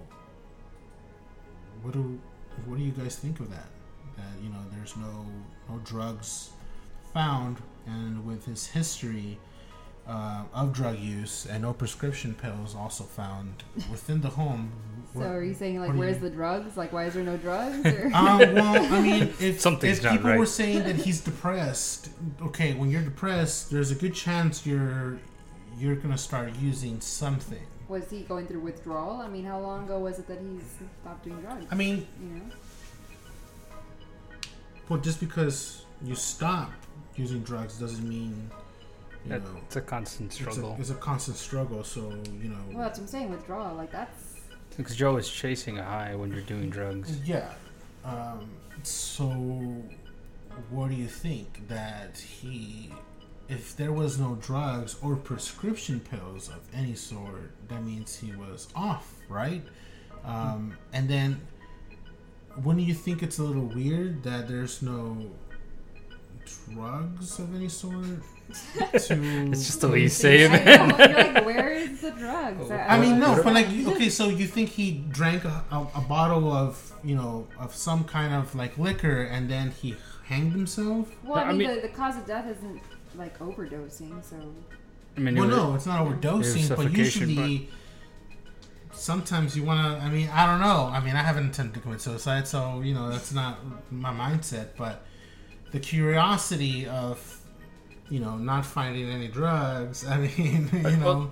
[1.82, 2.18] what do
[2.64, 3.68] what do you guys think of that?
[4.16, 5.26] That you know, there's no
[5.68, 6.50] no drugs
[7.12, 9.38] found, and with his history
[10.08, 14.70] uh, of drug use and no prescription pills also found within the home.
[15.14, 16.76] so are you saying like, where's you- the drugs?
[16.76, 17.84] Like, why is there no drugs?
[17.86, 18.10] Or?
[18.14, 20.38] um, well, I mean, if, Something's if not people right.
[20.38, 22.10] were saying that he's depressed,
[22.42, 25.18] okay, when you're depressed, there's a good chance you're
[25.78, 27.66] you're gonna start using something.
[27.88, 29.20] Was he going through withdrawal?
[29.20, 30.58] I mean, how long ago was it that he
[31.02, 31.66] stopped doing drugs?
[31.70, 32.42] I mean, you know.
[34.88, 36.70] well, just because you stop
[37.16, 38.50] using drugs doesn't mean
[39.24, 40.76] you That- know It's a constant it's a, struggle.
[40.78, 41.84] it's a constant struggle.
[41.84, 42.00] So
[42.42, 43.30] you know, Well, that's what I'm saying.
[43.30, 44.34] Withdrawal, like that's
[44.76, 47.18] Because Joe is chasing a high when you're doing drugs.
[47.24, 47.52] Yeah.
[48.04, 48.50] Um,
[48.84, 49.26] so,
[50.70, 52.92] what do you think that he,
[53.48, 58.68] if there was no drugs or prescription pills of any sort, that means he was
[58.74, 59.62] off, right?
[60.24, 61.40] Um, and then,
[62.64, 65.30] wouldn't you think it's a little weird that there's no
[66.72, 68.22] drugs of any sort to?
[68.94, 70.90] It's just the way you say it, I man.
[70.98, 72.70] you're like, where is the drugs?
[72.70, 76.52] I mean, no, but like, okay, so you think he drank a, a, a bottle
[76.52, 81.08] of, you know, of some kind of like liquor, and then he hanged himself?
[81.24, 82.80] Well, I I mean, mean- the, the cause of death isn't
[83.16, 84.36] like overdosing, so
[85.16, 87.68] I mean, Well, it was- no, it's not overdosing, but suffocation, usually
[88.92, 90.04] sometimes you want to.
[90.04, 90.90] I mean, I don't know.
[90.92, 93.58] I mean, I haven't intended to commit suicide, so you know that's not
[93.90, 94.68] my mindset.
[94.76, 95.04] But
[95.72, 97.40] the curiosity of
[98.08, 100.06] you know not finding any drugs.
[100.08, 101.04] I mean, you know.
[101.06, 101.30] Well,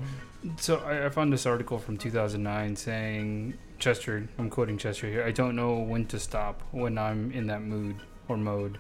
[0.59, 4.29] So I, I found this article from 2009 saying Chester.
[4.39, 5.25] I'm quoting Chester here.
[5.25, 7.97] I don't know when to stop when I'm in that mood
[8.29, 8.79] or mode.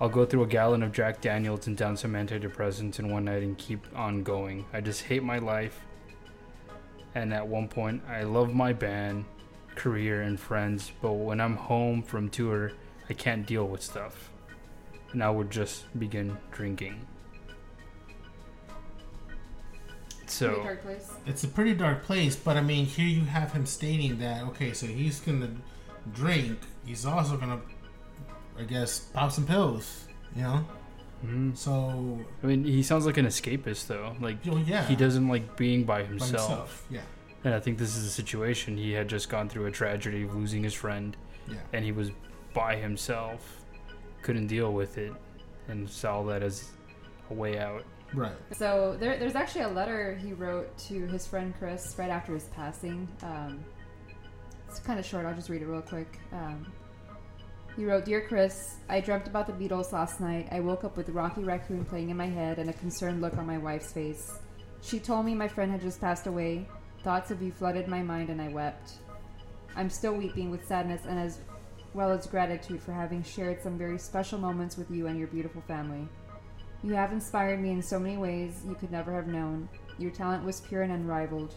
[0.00, 3.42] I'll go through a gallon of Jack Daniels and down some antidepressants in one night
[3.42, 4.64] and keep on going.
[4.72, 5.80] I just hate my life.
[7.14, 9.24] And at one point, I love my band,
[9.76, 12.72] career, and friends, but when I'm home from tour,
[13.08, 14.30] I can't deal with stuff.
[15.12, 17.06] And I would just begin drinking.
[20.26, 20.48] So.
[20.48, 21.12] Pretty dark place.
[21.26, 24.72] it's a pretty dark place, but I mean, here you have him stating that okay,
[24.72, 25.50] so he's gonna
[26.12, 26.58] drink.
[26.84, 27.60] He's also gonna,
[28.58, 30.04] I guess, pop some pills.
[30.36, 30.64] You know,
[31.24, 31.56] Mhm.
[31.56, 34.14] so I mean, he sounds like an escapist, though.
[34.20, 36.30] Like, you know, yeah, he doesn't like being by by himself.
[36.48, 36.86] himself.
[36.90, 37.00] Yeah,
[37.44, 38.76] And I think this is a situation.
[38.76, 41.16] He had just gone through a tragedy of losing his friend,
[41.48, 42.10] yeah, and he was
[42.52, 43.60] by himself,
[44.22, 45.12] couldn't deal with it,
[45.68, 46.70] and saw that as
[47.30, 47.84] a way out.
[48.12, 48.32] right.
[48.52, 52.44] So there, there's actually a letter he wrote to his friend Chris right after his
[52.44, 53.08] passing.
[53.22, 53.64] Um,
[54.68, 55.26] it's kind of short.
[55.26, 56.18] I'll just read it real quick.
[56.32, 56.72] Um,
[57.76, 60.48] he wrote, "Dear Chris, I dreamt about the Beatles last night.
[60.50, 63.46] I woke up with Rocky Raccoon playing in my head and a concerned look on
[63.46, 64.38] my wife's face.
[64.80, 66.68] She told me my friend had just passed away.
[67.02, 68.94] Thoughts of you flooded my mind, and I wept.
[69.76, 71.40] I'm still weeping with sadness and as
[71.94, 75.62] well as gratitude for having shared some very special moments with you and your beautiful
[75.62, 76.08] family."
[76.82, 79.68] You have inspired me in so many ways you could never have known.
[79.98, 81.54] Your talent was pure and unrivaled.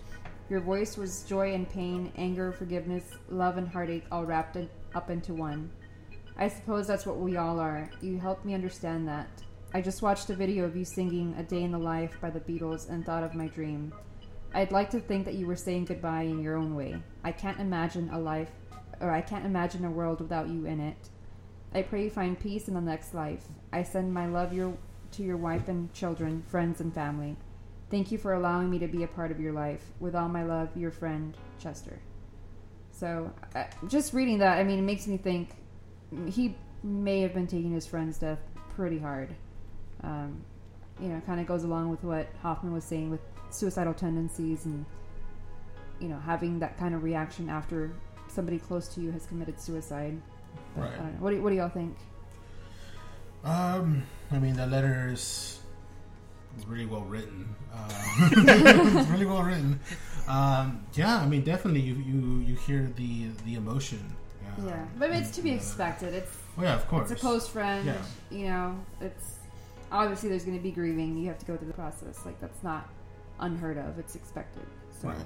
[0.49, 4.57] Your voice was joy and pain, anger, forgiveness, love, and heartache all wrapped
[4.95, 5.69] up into one.
[6.39, 7.89] I suppose that's what we all are.
[7.99, 9.27] You helped me understand that.
[9.73, 12.39] I just watched a video of you singing A Day in the Life by the
[12.39, 13.91] Beatles and thought of my dream.
[14.53, 16.95] I'd like to think that you were saying goodbye in your own way.
[17.23, 18.51] I can't imagine a life,
[19.01, 21.09] or I can't imagine a world without you in it.
[21.73, 23.45] I pray you find peace in the next life.
[23.73, 24.77] I send my love your
[25.13, 27.35] to your wife and children, friends, and family.
[27.89, 29.83] Thank you for allowing me to be a part of your life.
[29.99, 31.99] With all my love, your friend, Chester.
[32.91, 35.49] So, uh, just reading that, I mean, it makes me think
[36.29, 38.39] he may have been taking his friend's death
[38.75, 39.29] pretty hard.
[40.03, 40.43] Um,
[41.01, 44.85] you know, kind of goes along with what Hoffman was saying with suicidal tendencies and,
[45.99, 47.91] you know, having that kind of reaction after
[48.27, 50.19] somebody close to you has committed suicide.
[50.75, 50.91] Right.
[50.91, 51.19] I don't know.
[51.19, 51.95] What do, what do y'all think?
[53.43, 55.59] Um, I mean, the letter is
[56.57, 57.55] is really well written.
[57.77, 59.79] Uh, it's really well written.
[60.27, 64.15] Um, yeah, I mean, definitely, you you you hear the the emotion.
[64.65, 66.13] Yeah, but it's to be expected.
[66.13, 67.11] It's Oh yeah, of course.
[67.11, 67.85] it's a close friend.
[67.85, 68.01] Yeah.
[68.31, 69.35] You know, it's
[69.91, 71.17] obviously there's going to be grieving.
[71.17, 72.25] You have to go through the process.
[72.25, 72.89] Like that's not
[73.39, 73.99] unheard of.
[73.99, 74.63] It's expected.
[75.01, 75.17] So, Right.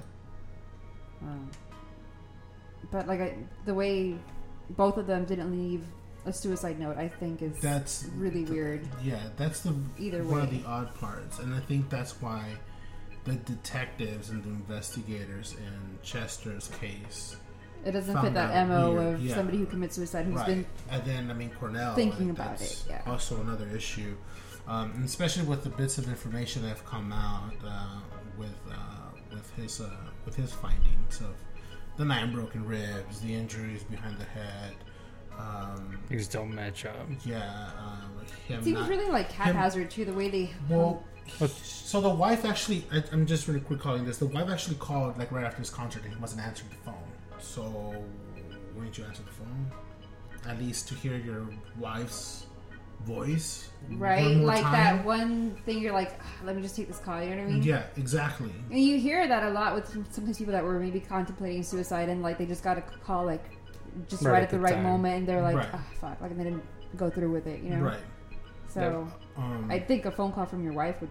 [1.22, 1.50] um,
[2.90, 4.16] but like I, the way
[4.70, 5.84] both of them didn't leave
[6.26, 8.86] a suicide note, I think is That's really weird.
[9.02, 12.44] Yeah, that's the Either one of the odd parts, and I think that's why
[13.24, 17.36] the detectives and the investigators in Chester's case,
[17.84, 19.34] It doesn't fit that out mo weird, of yeah.
[19.34, 20.46] somebody who commits suicide who's right?
[20.46, 23.02] been and then I mean Cornell thinking like, about that's it, yeah.
[23.06, 24.16] Also another issue,
[24.68, 27.98] um, and especially with the bits of information that have come out uh,
[28.38, 28.74] with uh,
[29.32, 29.90] with his uh,
[30.24, 31.34] with his findings of
[31.96, 34.74] the nine broken ribs, the injuries behind the head.
[35.38, 37.06] Um, Things don't match up.
[37.24, 40.04] yeah, um, him it seems not- really like him- haphazard too.
[40.04, 41.02] The way they Well,
[41.38, 44.18] But- so the wife actually, I, I'm just really recalling this.
[44.18, 47.11] The wife actually called like right after his concert, and he wasn't answering the phone.
[47.42, 47.94] So,
[48.74, 49.70] wouldn't you answer the phone?
[50.48, 51.46] At least to hear your
[51.78, 52.46] wife's
[53.04, 54.72] voice, right one more like time?
[54.72, 55.78] that one thing.
[55.80, 57.20] You're like, "Ah, let me just take this call.
[57.22, 57.62] You know what I mean?
[57.62, 58.52] Yeah, exactly.
[58.70, 62.22] And you hear that a lot with sometimes people that were maybe contemplating suicide and
[62.22, 63.44] like they just got a call like
[64.08, 64.82] just right, Right at at the, the right time.
[64.84, 65.68] moment and they're like, Right.
[65.74, 66.64] ah, fuck, like and they didn't
[66.96, 67.80] go through with it, you know?
[67.80, 68.00] Right.
[68.68, 71.10] So Um, I think a phone call from your wife would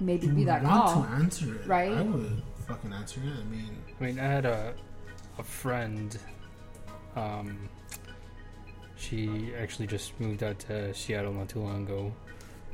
[0.00, 1.02] maybe you be would that want call.
[1.04, 1.92] to answer it, right?
[1.92, 3.32] I would fucking answer it.
[3.40, 4.74] I mean, I mean, I had a
[5.38, 6.18] a friend.
[7.16, 7.68] Um,
[8.96, 12.12] she actually just moved out to Seattle not too long ago,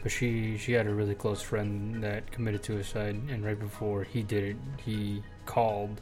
[0.03, 4.23] but she she had a really close friend that committed suicide, and right before he
[4.23, 6.01] did it, he called,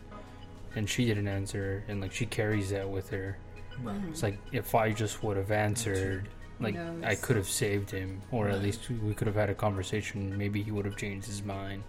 [0.77, 3.37] and she didn't answer, and like she carries that with her.
[4.09, 6.29] It's like if I just would have answered,
[6.61, 7.03] like knows?
[7.05, 8.55] I could have saved him, or Right.
[8.55, 10.37] at least we could have had a conversation.
[10.39, 11.83] Maybe he would have changed his mind.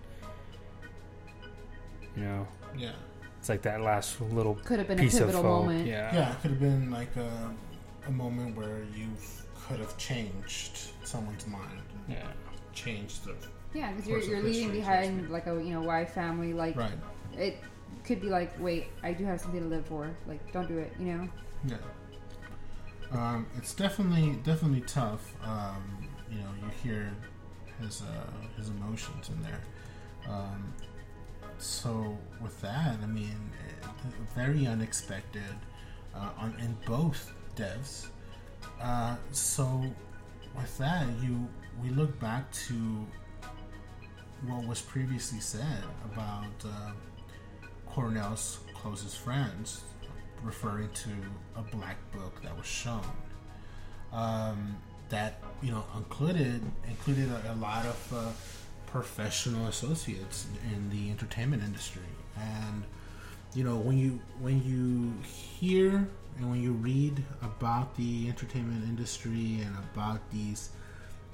[2.16, 2.48] You know,
[2.78, 2.92] Yeah.
[3.44, 5.66] It's like that last little Could have been a piece of pivotal hope.
[5.66, 5.86] moment.
[5.86, 6.16] Yeah.
[6.16, 7.54] Yeah, it could have been like a,
[8.08, 9.10] a moment where you
[9.68, 12.26] could have changed someone's mind, Yeah.
[12.74, 13.36] changed the
[13.74, 16.54] Yeah, because you're, you're leaving history, so to behind like a you know wife, family,
[16.54, 16.94] like right.
[17.36, 17.58] it.
[18.06, 20.10] could be like, wait, I do have something to live for.
[20.26, 20.94] Like, don't do it.
[20.98, 21.30] You know.
[21.68, 21.78] Yeah.
[23.12, 25.34] Um, it's definitely definitely tough.
[25.44, 27.12] Um, you know, you hear
[27.82, 29.60] his uh, his emotions in there.
[30.30, 30.74] Um,
[31.58, 33.52] so with that, I mean,
[34.36, 35.56] very unexpected
[36.16, 38.08] uh, on in both devs.
[38.82, 39.84] Uh, so
[40.56, 41.48] with that, you
[41.82, 43.06] we look back to
[44.46, 46.92] what was previously said about uh,
[47.90, 49.84] Cornell's closest friends,
[50.44, 51.10] referring to
[51.56, 53.06] a black book that was shown.
[54.12, 54.78] Um,
[55.10, 58.32] that you know included included a, a lot of uh,
[58.94, 62.04] professional associates in the entertainment industry,
[62.40, 62.84] and
[63.56, 69.62] you know when you when you hear and when you read about the entertainment industry
[69.66, 70.70] and about these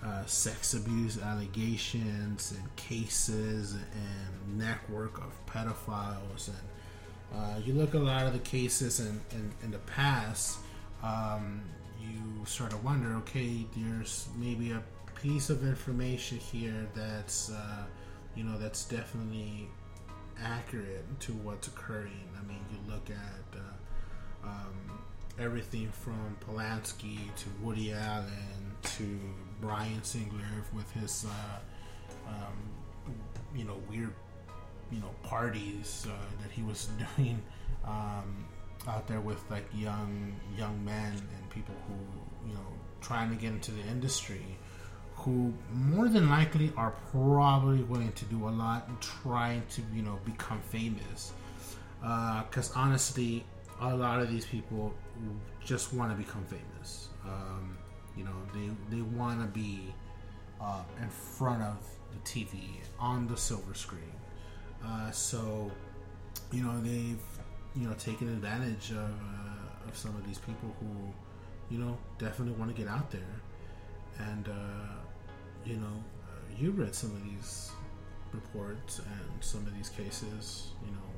[0.03, 6.57] uh, sex abuse allegations and cases and network of pedophiles and
[7.35, 10.59] uh, you look at a lot of the cases in, in, in the past
[11.03, 11.61] um,
[12.01, 14.81] you sort of wonder okay there's maybe a
[15.21, 17.83] piece of information here that's uh,
[18.35, 19.67] you know that's definitely
[20.41, 22.29] accurate to what's occurring.
[22.37, 24.99] I mean you look at uh, um,
[25.39, 29.19] everything from Polanski to Woody Allen to
[29.61, 33.13] Bryan Singer with his, uh, um,
[33.55, 34.13] you know, weird,
[34.91, 37.41] you know, parties uh, that he was doing
[37.85, 38.45] um,
[38.87, 42.67] out there with like young young men and people who, you know,
[43.01, 44.45] trying to get into the industry,
[45.19, 50.01] who more than likely are probably willing to do a lot and trying to, you
[50.01, 51.33] know, become famous.
[52.01, 53.43] Because uh, honestly,
[53.81, 54.93] a lot of these people
[55.63, 57.09] just want to become famous.
[57.25, 57.77] Um,
[58.15, 59.93] you know, they they want to be
[60.61, 61.77] uh, in front of
[62.11, 64.13] the TV on the silver screen.
[64.85, 65.69] Uh, so,
[66.51, 67.21] you know, they've
[67.75, 72.53] you know taken advantage of, uh, of some of these people who, you know, definitely
[72.53, 73.41] want to get out there.
[74.17, 74.98] And uh,
[75.65, 77.71] you know, uh, you read some of these
[78.33, 80.69] reports and some of these cases.
[80.85, 81.09] You know,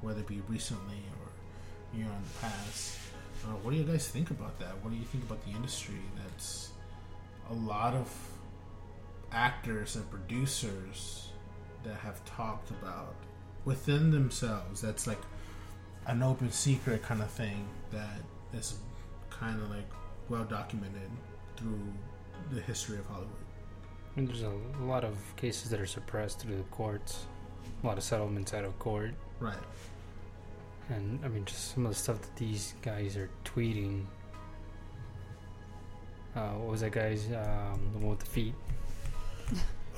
[0.00, 2.98] whether it be recently or you know in the past
[3.44, 4.82] uh, what do you guys think about that?
[4.82, 6.00] What do you think about the industry?
[6.16, 6.70] That's
[7.50, 8.10] a lot of
[9.32, 11.28] actors and producers
[11.82, 13.14] that have talked about
[13.66, 14.80] within themselves.
[14.80, 15.20] That's like
[16.06, 18.20] an open secret kind of thing that
[18.54, 18.78] is
[19.28, 19.90] kind of like
[20.30, 21.10] well documented
[21.56, 21.80] through
[22.50, 23.43] the history of Hollywood.
[24.16, 24.52] And there's a
[24.82, 27.26] lot of cases that are suppressed through the courts,
[27.82, 29.12] a lot of settlements out of court.
[29.40, 29.56] Right.
[30.88, 34.04] And I mean, just some of the stuff that these guys are tweeting.
[36.36, 37.26] Uh, what was that guy's?
[37.26, 38.54] Um, the one with the feet.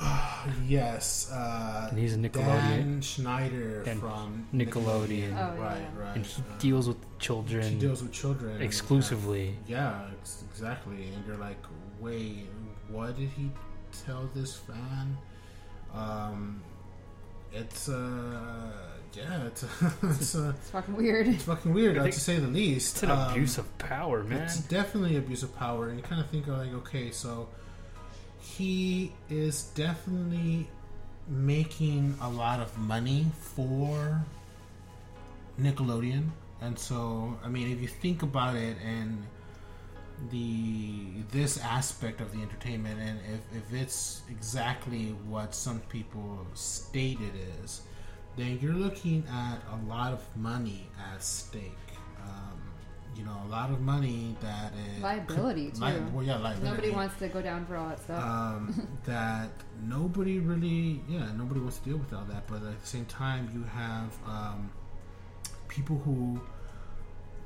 [0.66, 1.30] yes.
[1.32, 2.68] Uh, and he's a Nickelodeon.
[2.68, 5.32] Dan Schneider Dan from Nickelodeon.
[5.32, 6.02] Oh, right, yeah.
[6.02, 6.16] right.
[6.16, 9.56] And he uh, deals with children he deals with children exclusively.
[9.66, 11.10] Yeah, ex- exactly.
[11.14, 11.62] And you're like,
[12.00, 12.46] wait,
[12.88, 13.50] what did he
[14.04, 15.16] tell this fan?
[15.94, 16.62] Um,
[17.52, 18.70] it's uh,
[19.14, 19.64] yeah, it's
[20.02, 21.28] it's, uh, It's fucking weird.
[21.28, 22.96] it's fucking weird, uh, to say the least.
[22.96, 24.42] It's an Um, abuse of power, man.
[24.42, 27.48] It's definitely abuse of power, and you kind of think of like, okay, so
[28.40, 30.68] he is definitely
[31.28, 34.22] making a lot of money for
[35.60, 36.28] Nickelodeon,
[36.60, 39.24] and so I mean, if you think about it, and
[40.30, 43.18] the this aspect of the entertainment, and
[43.52, 47.82] if, if it's exactly what some people state it is,
[48.36, 51.72] then you're looking at a lot of money at stake.
[52.22, 52.60] Um,
[53.16, 55.84] you know, a lot of money that is Liability, too.
[55.84, 56.64] Li- well, yeah, liability.
[56.70, 58.22] Nobody wants to go down for all that stuff.
[58.22, 59.48] um, that
[59.82, 62.46] nobody really, yeah, nobody wants to deal with all that.
[62.46, 64.70] But at the same time, you have um,
[65.68, 66.40] people who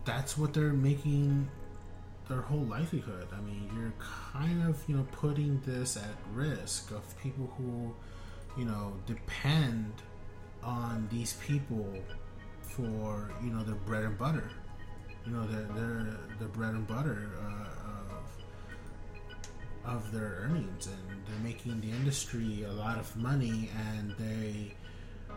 [0.05, 1.49] that's what they're making
[2.31, 3.27] their whole livelihood.
[3.37, 7.93] I mean, you're kind of, you know, putting this at risk of people who,
[8.57, 9.93] you know, depend
[10.63, 11.93] on these people
[12.63, 14.49] for, you know, their bread and butter.
[15.27, 17.67] You know, their their their bread and butter uh,
[19.85, 24.75] of of their earnings, and they're making the industry a lot of money, and they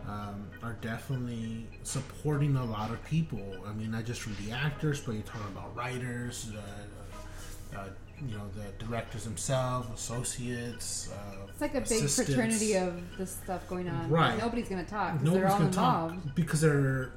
[0.08, 3.42] um, are definitely supporting a lot of people.
[3.68, 7.88] I mean, not just from the actors, but you're talking about writers, uh, uh,
[8.28, 11.10] you know, the directors themselves, associates.
[11.12, 14.10] Uh, it's like a big fraternity of this stuff going on.
[14.10, 14.38] Right.
[14.38, 16.26] Nobody's gonna talk 'cause Nobody's they're all gonna involved.
[16.26, 17.12] talk because they're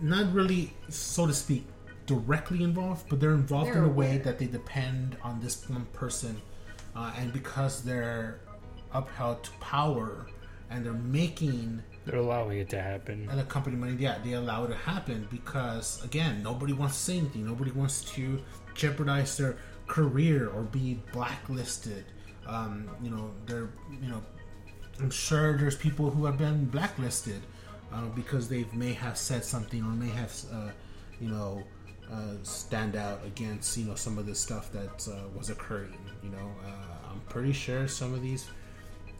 [0.00, 1.66] not really, so to speak,
[2.06, 5.86] directly involved, but they're involved They're in a way that they depend on this one
[5.92, 6.40] person,
[6.96, 8.40] uh, and because they're
[8.92, 10.26] upheld to power
[10.70, 13.28] and they're making They're allowing it to happen.
[13.30, 17.02] and the company money, yeah, they allow it to happen because again, nobody wants to
[17.02, 17.44] say anything.
[17.44, 18.42] Nobody wants to
[18.74, 22.06] jeopardize their career or be blacklisted.
[22.46, 23.68] Um, you know, they're
[24.00, 24.22] you know,
[25.00, 27.42] I'm sure there's people who have been blacklisted
[27.92, 30.70] uh, because they may have said something or may have uh,
[31.20, 31.62] you know
[32.10, 35.98] uh, stand out against you know some of the stuff that uh, was occurring.
[36.22, 38.48] You know, uh, I'm pretty sure some of these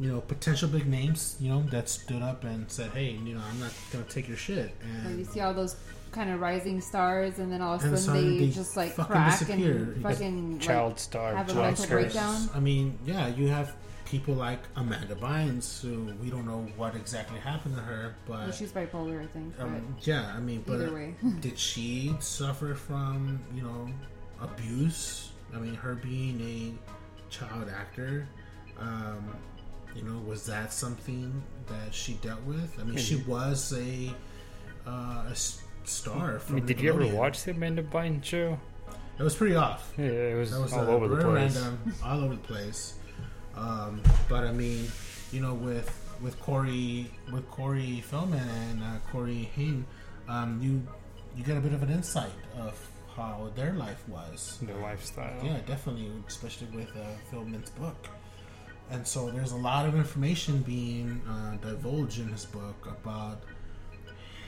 [0.00, 3.42] you know, potential big names, you know, that stood up and said, "Hey, you know,
[3.50, 4.72] I'm not gonna take your shit."
[5.06, 5.76] Or you see all those
[6.12, 8.92] kind of rising stars, and then all of a And sudden they, they just like
[8.92, 9.72] fucking crack disappear.
[9.72, 12.02] and Like fucking like, Child star, have a child mental stars.
[12.04, 12.50] breakdown.
[12.54, 13.74] I mean, yeah, you have
[14.06, 18.54] people like Amanda Bynes, who we don't know what exactly happened to her, well, but
[18.54, 19.52] she's bipolar, I think.
[19.60, 23.88] Um, yeah, I mean, but either way, did she suffer from you know
[24.40, 25.30] abuse?
[25.54, 28.26] I mean, her being a child actor,
[28.78, 29.34] um,
[29.98, 32.78] you know, was that something that she dealt with?
[32.80, 34.14] I mean, she was a,
[34.86, 35.34] uh, a
[35.84, 36.40] star.
[36.48, 38.58] I mean, did you ever watch the Amanda Bynes show?
[39.18, 39.92] It was pretty off.
[39.98, 41.68] Yeah, it was, was all uh, over the place.
[42.04, 42.94] all over the place.
[43.56, 44.86] Um, but I mean,
[45.32, 45.90] you know, with
[46.22, 49.84] with Corey with Corey Feldman and uh, Corey Haim,
[50.28, 50.80] um, you
[51.36, 52.78] you get a bit of an insight of
[53.16, 54.60] how their life was.
[54.62, 55.44] Their lifestyle.
[55.44, 57.00] Yeah, definitely, especially with uh,
[57.32, 58.08] Feldman's book.
[58.90, 63.42] And so there's a lot of information being uh, divulged in his book about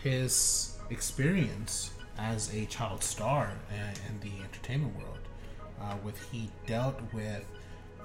[0.03, 5.19] his experience as a child star in, the entertainment world.
[5.81, 7.45] Uh, with he dealt with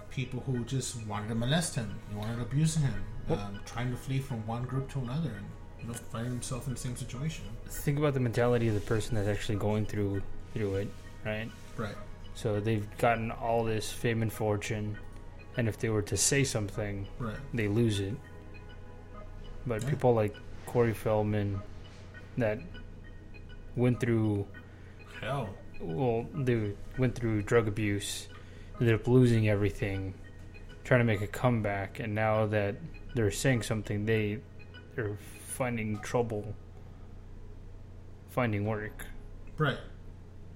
[0.10, 4.20] people who just wanted to molest him, wanted to abuse him, um, trying to flee
[4.20, 5.46] from one group to another, and
[5.82, 7.44] you know, finding himself in the same situation.
[7.68, 10.22] Think about the mentality of the person that's actually going through
[10.54, 10.88] through it,
[11.26, 11.50] right?
[11.76, 11.96] Right.
[12.34, 14.98] So they've gotten all this fame and fortune,
[15.58, 17.38] and if they were to say something, Right.
[17.54, 18.16] they lose it.
[19.66, 19.90] But Yeah.
[19.90, 20.36] people like
[20.66, 21.62] Corey Feldman
[22.38, 22.60] that
[23.76, 24.46] went through
[25.22, 25.50] Hell.
[25.80, 28.28] well, they went through drug abuse,
[28.80, 30.14] ended up losing everything,
[30.84, 32.76] trying to make a comeback, and now that
[33.16, 34.40] they're saying something, they
[34.96, 36.56] they're finding trouble
[38.30, 39.06] finding work.
[39.58, 39.78] Right.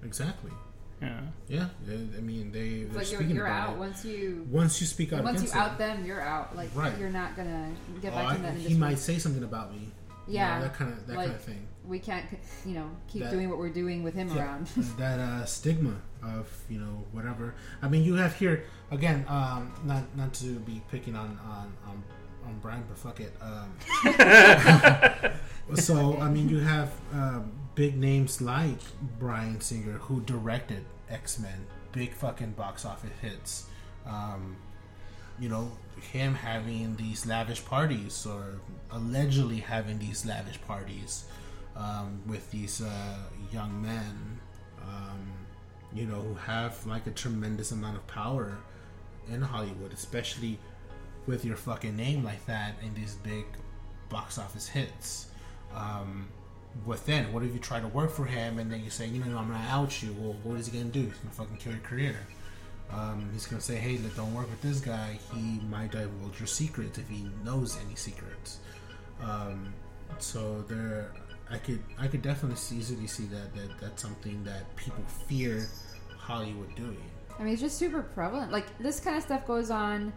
[0.02, 0.52] Exactly.
[1.00, 1.20] Yeah.
[1.48, 1.68] Yeah.
[1.88, 3.78] I I mean, they it's they're like you're, speaking you're about out it.
[3.78, 6.54] once you Once you speak out once you out it, them, you're out.
[6.56, 6.96] Like Right.
[6.98, 7.70] you're not gonna
[8.02, 8.78] get oh, back I- in that he industry.
[8.78, 9.78] might say something about me.
[9.78, 11.66] You know, yeah, that kind of that like- kind of thing.
[11.86, 12.26] we can't,
[12.66, 14.42] you know, keep That- doing what we're doing with him Yeah.
[14.44, 14.66] around.
[14.98, 17.54] that uh, stigma of you know whatever.
[17.82, 19.24] I mean, you have here again.
[19.26, 22.04] Um, not not to be picking on on on,
[22.46, 23.32] on Bryan, but fuck it.
[23.40, 23.72] Um,
[25.76, 28.78] so I mean, you have um, big names like
[29.18, 33.66] Bryan Singer who directed X Men, big fucking box office hits.
[34.06, 34.56] Um,
[35.38, 35.70] you know,
[36.12, 38.60] him having these lavish parties or
[38.90, 41.24] allegedly having these lavish parties
[41.76, 43.16] um, with these uh,
[43.52, 44.40] young men,
[44.82, 45.20] um,
[45.94, 48.58] you know, who have like a tremendous amount of power
[49.32, 50.58] in Hollywood, especially
[51.26, 53.44] with your fucking name like that and these big
[54.08, 55.28] box office hits.
[55.74, 56.28] Um,
[56.84, 57.32] what then?
[57.32, 59.48] What if you try to work for him and then you say, you know, I'm
[59.48, 60.14] gonna out you?
[60.18, 61.02] Well, what is he gonna do?
[61.02, 62.16] He's gonna fucking kill your career.
[62.92, 65.18] Um, he's gonna say, "Hey, look, don't work with this guy.
[65.32, 68.58] He might divulge your secrets if he knows any secrets."
[69.22, 69.72] Um,
[70.18, 71.12] so there,
[71.50, 75.68] I could, I could definitely see- easily see that, that that's something that people fear
[76.16, 76.98] Hollywood doing.
[77.38, 78.50] I mean, it's just super prevalent.
[78.52, 80.12] Like this kind of stuff goes on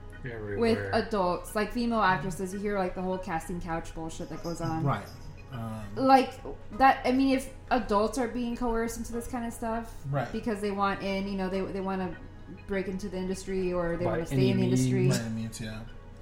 [0.57, 2.53] with adults, like female actresses.
[2.53, 4.83] You hear like the whole casting couch bullshit that goes on.
[4.83, 5.05] Right.
[5.53, 6.31] Um, Like
[6.77, 6.99] that.
[7.05, 10.31] I mean, if adults are being coerced into this kind of stuff, Right.
[10.31, 12.17] because they want in, you know, they they want to
[12.67, 15.03] break into the industry or they want to stay in the industry.
[15.03, 15.19] means.
[15.19, 15.79] by means, yeah.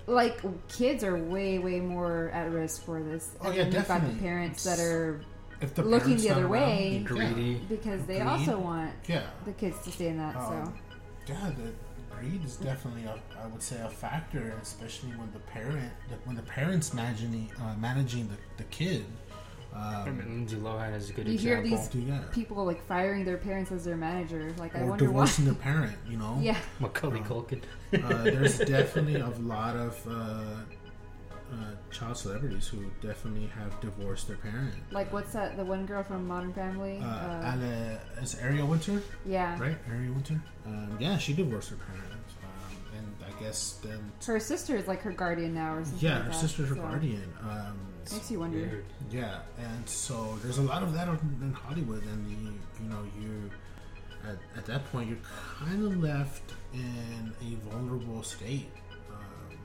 [0.07, 3.29] Like kids are way way more at risk for this.
[3.41, 4.19] Oh, and yeah, then you've got the definitely.
[4.27, 5.21] parents that are
[5.61, 6.97] If the Looking the other around, way.
[6.97, 7.61] you- Greedy.
[7.69, 8.27] because they Greed.
[8.27, 9.21] also want Yeah.
[9.45, 10.36] the kids to stay in that.
[10.36, 10.73] Um,
[11.27, 11.71] so Yeah, the
[12.15, 15.91] greed is definitely, a, I would say, a factor, especially when the parent,
[16.25, 19.05] when the parents managing uh, managing the, the kid.
[19.74, 21.88] I Um, mean, Lindsay Lohan is a good You hear example.
[22.01, 22.19] these- yeah.
[22.32, 24.53] people like firing their parents as their manager.
[24.57, 25.11] Like I or wonder why.
[25.11, 26.38] divorcing their parent, you know.
[26.41, 26.57] Yeah.
[26.80, 27.61] Macaulay Uh, Culkin.
[27.93, 30.11] uh, there's definitely a lot of uh,
[31.53, 31.55] uh,
[31.91, 34.74] child celebrities who definitely have divorced their parent.
[34.91, 35.55] Like what's that?
[35.57, 36.99] The one girl from Modern Family.
[36.99, 39.57] Uh, Uh, Ale, is Ariel Winter, yeah.
[39.59, 39.78] right?
[39.89, 40.39] Ariel Winter.
[40.65, 45.01] Um, yeah, she divorced her parents, um, and I guess then Her sister is like
[45.01, 46.07] her guardian now, or something.
[46.07, 47.34] yeah, like her that, sister's her so guardian.
[48.10, 48.58] Um, Makes you wonder.
[48.58, 48.86] Weird.
[49.12, 53.04] Yeah, and so there's a lot of that in in Hollywood, and you, you know,
[53.20, 53.52] you
[54.28, 55.18] at, at that point you're
[55.60, 58.70] kind of left in a vulnerable state.
[59.10, 59.58] Um,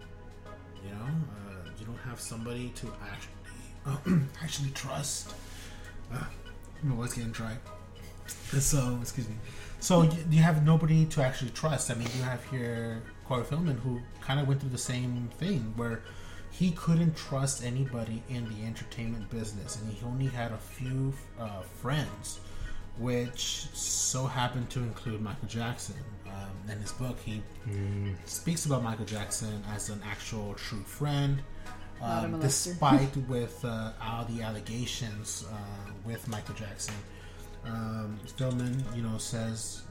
[0.85, 3.37] you know, uh, you don't have somebody to actually
[3.87, 5.35] uh, actually trust.
[6.13, 6.25] Uh,
[6.83, 7.57] my voice getting dry.
[8.59, 9.35] So, excuse me.
[9.81, 11.91] So you, you have nobody to actually trust.
[11.91, 15.73] I mean, you have here Corey Feldman, who kind of went through the same thing,
[15.77, 16.03] where
[16.59, 21.61] he couldn't trust anybody in the entertainment business, and he only had a few uh,
[21.61, 22.41] friends,
[22.99, 25.97] which so happened to include Michael Jackson.
[26.27, 27.43] Um, in his book, he
[28.25, 31.43] speaks about Michael Jackson as an actual true friend.
[32.01, 36.95] Um, despite with uh, all the allegations uh, with Michael Jackson,
[37.67, 39.83] um, Feldman, you know, says,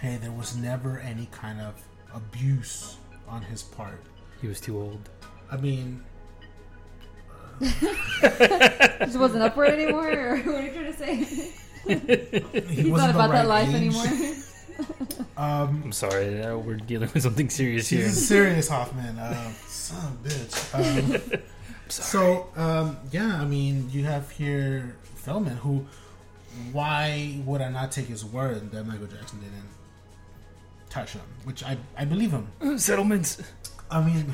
[0.00, 1.82] "Hey, there was never any kind of
[2.14, 2.96] abuse
[3.26, 4.02] on his part."
[4.40, 5.08] He was too old.
[5.52, 6.02] I mean,
[7.60, 11.14] Just wasn't up for it anymore, or what are you trying to say?
[11.16, 13.74] he He's wasn't not the about that life age.
[13.74, 14.34] anymore.
[15.36, 18.04] Um, I'm sorry, uh, we're dealing with something serious here.
[18.04, 19.18] He's serious, Hoffman.
[19.18, 21.34] Um, son of a bitch.
[21.34, 21.40] Um,
[21.88, 25.86] so, um, yeah, I mean, you have here Feldman, who,
[26.72, 29.68] why would I not take his word that Michael Jackson didn't
[30.90, 31.22] touch him?
[31.44, 32.78] Which I, I believe him.
[32.78, 33.40] Settlements.
[33.90, 34.32] I mean,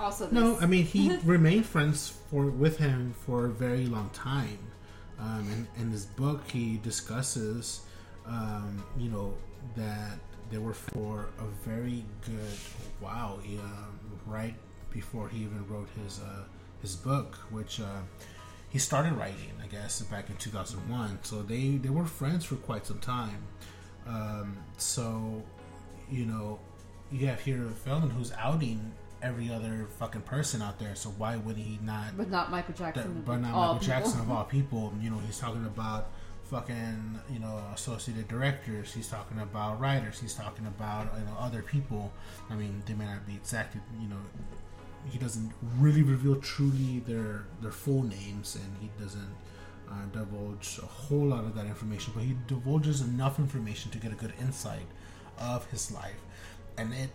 [0.00, 0.32] Also, this.
[0.32, 4.58] no, I mean, he remained friends for with him for a very long time.
[5.18, 7.80] Um, and in his book, he discusses,
[8.24, 9.34] um, you know,
[9.76, 10.18] that
[10.50, 12.58] they were for a very good
[13.00, 14.54] while, um, right
[14.90, 16.44] before he even wrote his uh,
[16.80, 18.00] his book, which uh,
[18.68, 21.18] he started writing, I guess, back in 2001.
[21.22, 23.42] So they they were friends for quite some time.
[24.06, 25.42] Um, so,
[26.10, 26.60] you know,
[27.10, 28.92] you have here a Feldman who's outing
[29.22, 30.94] every other fucking person out there.
[30.94, 32.16] So why would he not?
[32.16, 33.14] but not Michael Jackson.
[33.14, 33.86] that, but not Michael people.
[33.86, 34.92] Jackson of all people.
[35.00, 36.10] You know, he's talking about
[36.44, 38.92] fucking you know associated directors.
[38.92, 40.20] He's talking about writers.
[40.20, 42.12] He's talking about you know other people.
[42.50, 44.16] I mean, they may not be exactly you know.
[45.10, 49.34] He doesn't really reveal truly their their full names, and he doesn't
[49.90, 52.12] uh, divulge a whole lot of that information.
[52.14, 54.86] But he divulges enough information to get a good insight
[55.38, 56.20] of his life,
[56.76, 57.10] and it.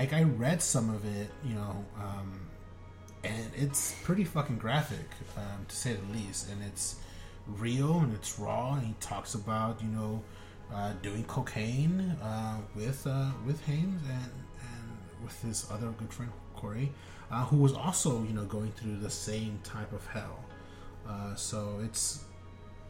[0.00, 2.40] Like I read some of it, you know, um,
[3.22, 6.48] and it's pretty fucking graphic um, to say the least.
[6.50, 6.96] And it's
[7.46, 10.22] real and it's raw and he talks about you know
[10.72, 14.32] uh, doing cocaine uh, with uh, with Haynes and
[14.62, 16.90] and with his other good friend Corey
[17.30, 20.42] uh, who was also you know going through the same type of hell.
[21.06, 22.24] Uh, so it's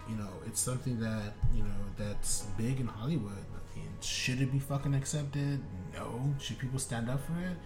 [0.09, 3.33] you know it's something that you know that's big in Hollywood.
[3.33, 5.61] I mean, should it be fucking accepted
[5.93, 7.57] no should people stand up for it?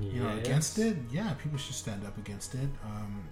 [0.00, 0.96] You know against it?
[1.10, 3.24] Yeah people should stand up against it um,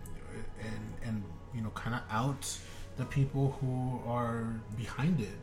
[0.60, 1.22] and and
[1.54, 2.56] you know kind of out
[2.96, 5.38] the people who are behind it.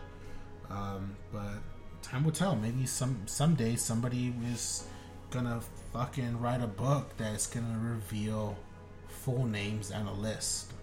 [0.69, 1.61] Um, but
[2.01, 2.55] time will tell.
[2.55, 4.85] Maybe some someday somebody is
[5.31, 5.61] gonna
[5.93, 8.55] fucking write a book that's gonna reveal
[9.07, 10.73] full names and a list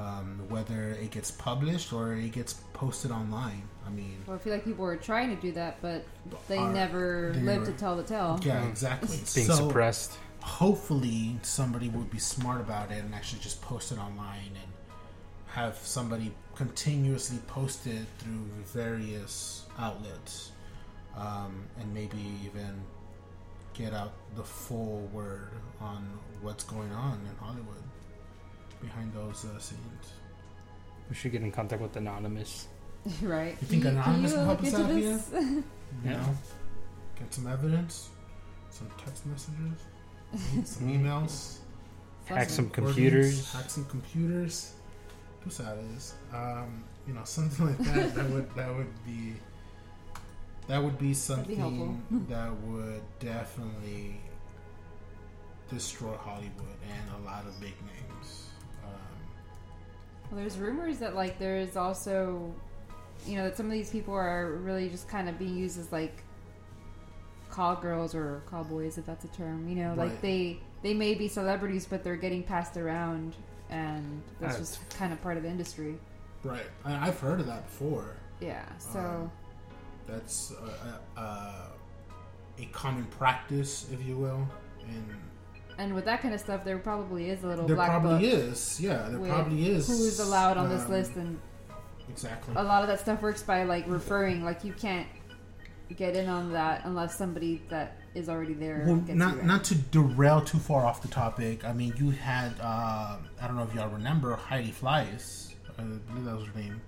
[0.00, 4.52] um, whether it gets published or it gets posted online i mean Well, I feel
[4.54, 6.04] like people were trying to do that, but
[6.48, 8.40] they Are- never they lived never- to tell the tale.
[8.42, 10.12] yeah exactly being So- suppressed.
[10.42, 14.72] hopefully somebody would be smart about it and actually just post it online and
[15.46, 20.52] have somebody continuously post it through various outlets
[21.16, 22.80] um, and maybe even
[23.74, 26.06] get out the full word on
[26.42, 27.82] what's going on in Hollywood
[28.80, 30.12] behind those uh, scenes.
[31.08, 32.68] We should get in contact with Anonymous.
[33.22, 33.56] right?
[33.60, 35.32] You think Can Anonymous you will help look us into out this?
[35.32, 35.64] You
[36.04, 36.12] Yeah.
[36.12, 36.36] know,
[37.18, 38.10] get some evidence,
[38.70, 41.56] some text messages, some emails.
[42.26, 43.52] Hack some recordings, computers.
[43.52, 44.72] hack some computers.
[45.42, 46.12] Tú sabes.
[46.32, 48.14] Um, you know, something like that.
[48.14, 49.34] that would that would be
[50.68, 51.96] that would be be something helpful.
[52.28, 54.20] that would definitely
[55.70, 58.09] destroy Hollywood and a lot of big names.
[60.30, 62.54] Well, there's rumors that like there's also,
[63.26, 65.90] you know, that some of these people are really just kind of being used as
[65.92, 66.22] like
[67.48, 69.68] call girls or call boys, if that's a term.
[69.68, 73.36] You know, like they they may be celebrities, but they're getting passed around,
[73.70, 75.98] and that's Uh, just kind of part of the industry.
[76.44, 76.66] right.
[76.84, 78.16] I, I've heard of that before.
[78.40, 78.64] Yeah.
[78.78, 79.30] So Um,
[80.06, 81.72] That's a, a, a,
[82.62, 84.48] a common practice, if you will,
[84.88, 85.29] and
[85.80, 87.66] and with that kind of stuff, there probably is a little black.
[87.66, 88.80] there black probably book is.
[88.80, 89.86] Yeah, there with probably is.
[89.88, 91.40] who's allowed on this um, list, and
[92.08, 92.54] Exactly.
[92.56, 94.44] a lot of that stuff works by like referring.
[94.44, 95.06] Like you can't
[95.96, 99.64] get in on that unless somebody that is already there Well, gets not you not
[99.64, 101.64] to derail too far off the topic.
[101.64, 105.54] I mean, you had uh, I don't know if y'all remember Heidi Fleiss.
[105.78, 106.80] I believe that was her name.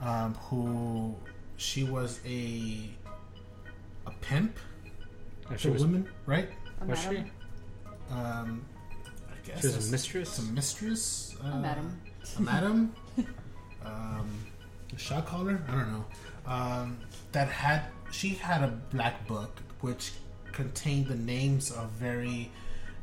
[0.00, 1.14] Um, who
[1.56, 2.90] she was a
[4.06, 4.58] a pimp
[5.48, 6.50] And she for was, women, right?
[6.86, 7.24] Was she?
[8.10, 8.38] Madam.
[8.38, 8.64] Um,
[9.44, 10.28] guess She was a mistress.
[10.28, 11.36] it's a mistress.
[11.44, 12.00] Uh, A madam.
[12.36, 12.94] A madam.
[13.84, 14.30] um,
[14.94, 15.62] a shot caller.
[15.68, 16.04] I don't know.
[16.46, 16.98] Um,
[17.32, 20.12] that had she had a black book which
[20.52, 22.50] contained the names of very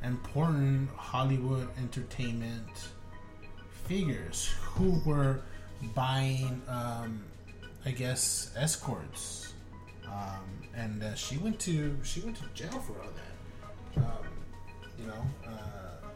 [0.04, 2.68] important Hollywood entertainment
[3.86, 5.42] figures who were
[5.94, 7.24] buying, um,
[7.86, 9.54] I guess, escorts.
[10.06, 10.44] Um,
[10.76, 14.04] and uh, she went to she went to jail for all that.
[14.04, 14.26] Um,
[15.04, 16.08] you know, uh,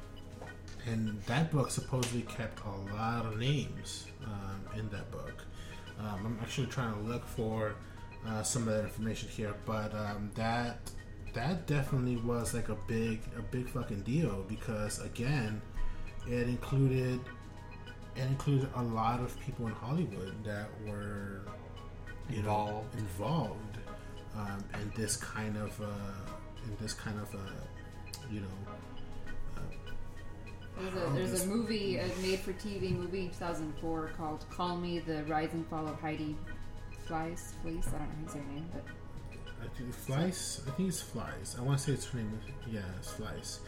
[0.85, 5.43] and that book supposedly kept a lot of names um, in that book.
[5.99, 7.75] Um, I'm actually trying to look for
[8.25, 10.79] uh, some of that information here, but um, that
[11.33, 15.61] that definitely was like a big a big fucking deal because again,
[16.27, 17.19] it included
[18.15, 21.41] it included a lot of people in Hollywood that were
[22.29, 22.99] you know Involved.
[22.99, 23.77] involved
[24.35, 26.31] um, in this kind of uh,
[26.65, 27.39] in this kind of uh,
[28.31, 28.47] you know
[30.80, 35.53] There's a, there's a movie, a made-for-TV movie in 2004 called "Call Me: The Rise
[35.53, 36.36] and Fall of Heidi
[37.07, 38.84] Fleiss." Fleiss, I don't know his name, but
[39.63, 40.61] I think flies.
[40.67, 41.55] I think it's flies.
[41.57, 42.39] I want to say it's her name.
[42.69, 43.59] Yeah, it's flies.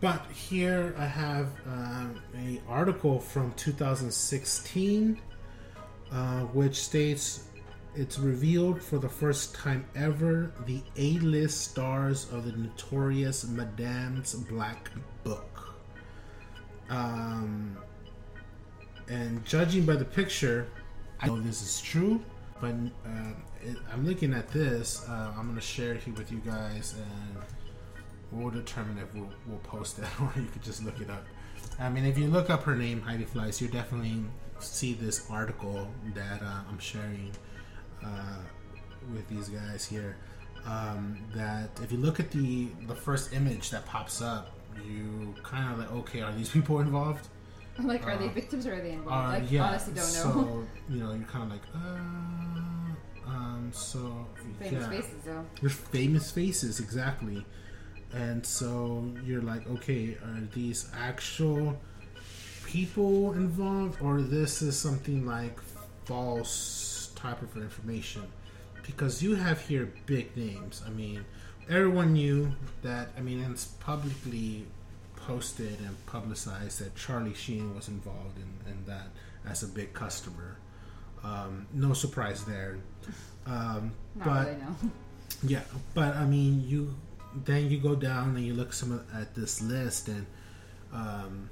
[0.00, 5.18] But here I have um, a article from 2016,
[6.12, 7.44] uh, which states
[7.94, 14.90] it's revealed for the first time ever the A-list stars of the notorious Madame's Black.
[16.88, 17.76] Um,
[19.08, 20.68] and judging by the picture,
[21.20, 22.20] I know this is true,
[22.60, 22.74] but
[23.04, 23.32] uh,
[23.62, 25.06] it, I'm looking at this.
[25.08, 27.42] Uh, I'm gonna share it here with you guys, and
[28.32, 31.24] we'll determine if we'll, we'll post it or you could just look it up.
[31.78, 34.24] I mean, if you look up her name, Heidi Fleiss, you definitely
[34.60, 37.30] see this article that uh, I'm sharing
[38.04, 38.38] uh,
[39.12, 40.16] with these guys here.
[40.64, 45.72] Um, that if you look at the the first image that pops up, you kind
[45.72, 47.28] of like, okay, are these people involved?
[47.78, 49.28] Like, are they Uh, victims or are they involved?
[49.28, 50.22] Uh, like, yeah, honestly, don't know.
[50.22, 54.26] So you know, you're kind of like, uh, um, so
[54.58, 55.44] Famous yeah, faces, though.
[55.60, 57.44] there's famous faces exactly,
[58.14, 61.78] and so you're like, okay, are these actual
[62.64, 65.58] people involved, or this is something like
[66.04, 68.22] false type of information?
[68.86, 70.82] Because you have here big names.
[70.86, 71.24] I mean,
[71.68, 72.52] everyone knew
[72.82, 73.08] that.
[73.16, 74.66] I mean, it's publicly
[75.16, 79.08] posted and publicized that Charlie Sheen was involved in, in that
[79.48, 80.56] as a big customer.
[81.24, 82.78] Um, no surprise there.
[83.46, 84.90] Um, but really, no.
[85.42, 85.62] yeah,
[85.94, 86.94] but I mean, you
[87.44, 90.26] then you go down and you look some at this list, and
[90.92, 91.50] um,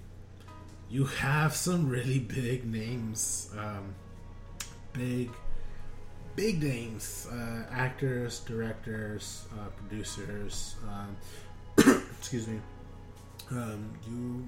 [0.88, 3.94] you have some really big names, um,
[4.92, 5.30] big,
[6.36, 10.76] big names, uh, actors, directors, uh, producers.
[10.88, 11.16] Um,
[12.18, 12.60] excuse me.
[13.50, 14.46] Um, you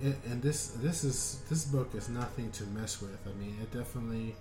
[0.00, 3.18] and this this is this book is nothing to mess with.
[3.26, 4.34] I mean, it definitely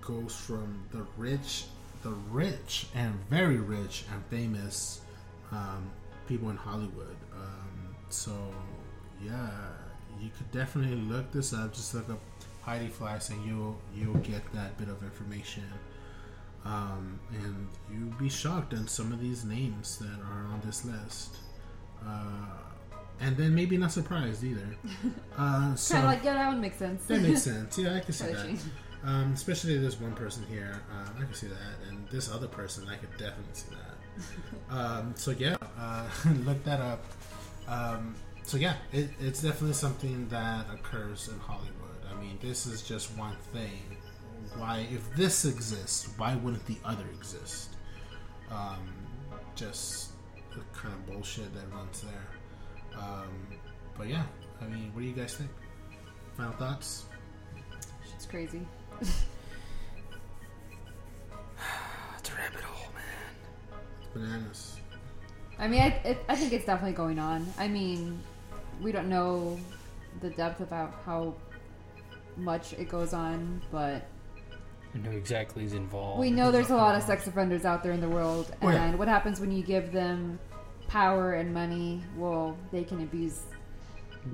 [0.00, 1.64] goes from the rich,
[2.02, 5.00] the rich and very rich and famous
[5.52, 5.90] um,
[6.26, 7.16] people in Hollywood.
[7.34, 8.32] Um, so
[9.22, 9.50] yeah,
[10.20, 11.74] you could definitely look this up.
[11.74, 12.20] Just look up
[12.68, 15.64] Heidi Fleiss, and you'll you'll get that bit of information.
[16.66, 21.36] Um, and you'll be shocked on some of these names that are on this list.
[22.04, 22.58] Uh,
[23.20, 24.68] and then maybe not surprised either.
[25.38, 27.04] Uh, so kind of like, yeah, that would make sense.
[27.04, 27.78] that makes sense.
[27.78, 28.58] Yeah, I can see that.
[29.04, 32.88] Um, especially this one person here, uh, I can see that, and this other person,
[32.88, 34.74] I could definitely see that.
[34.76, 36.08] um, so yeah, uh,
[36.44, 37.04] look that up.
[37.68, 41.77] Um, so yeah, it, it's definitely something that occurs in Hollywood.
[42.18, 43.96] I mean, this is just one thing.
[44.56, 47.76] Why, if this exists, why wouldn't the other exist?
[48.50, 48.92] Um,
[49.54, 50.10] just
[50.52, 52.98] the kind of bullshit that runs there.
[53.00, 53.28] Um,
[53.96, 54.24] but yeah,
[54.60, 55.50] I mean, what do you guys think?
[56.36, 57.04] Final thoughts?
[58.14, 58.66] It's crazy.
[62.18, 63.80] It's a rabbit hole, man.
[64.00, 64.76] It's Bananas.
[65.58, 67.46] I mean, I, it, I think it's definitely going on.
[67.58, 68.20] I mean,
[68.82, 69.58] we don't know
[70.20, 71.34] the depth about how
[72.38, 74.06] much it goes on, but
[74.94, 76.20] I know exactly who's involved.
[76.20, 78.54] we know there's a lot of sex offenders out there in the world.
[78.62, 78.94] Oh, And yeah.
[78.96, 80.38] what happens when you give them
[80.88, 82.02] power and money?
[82.16, 83.42] Well, they can abuse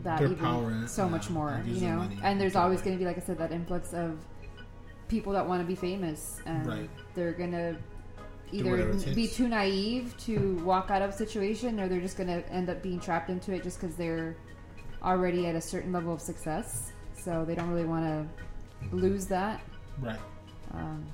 [0.03, 2.03] that Their even power, so much more, and use you their know.
[2.03, 4.19] money And there's always going to be, like I said, that influx of
[5.09, 6.91] people that want to be famous, and Right.
[7.15, 7.77] they're gonna
[8.53, 9.37] whatever either it be takes.
[9.37, 12.99] too naive to walk out of a situation, or they're just gonna end up being
[13.01, 14.37] trapped into it just because they're
[15.03, 16.93] already at a certain level of success.
[17.25, 19.61] So they don't really want to lose that.
[20.01, 20.19] Right.
[20.73, 21.07] Um,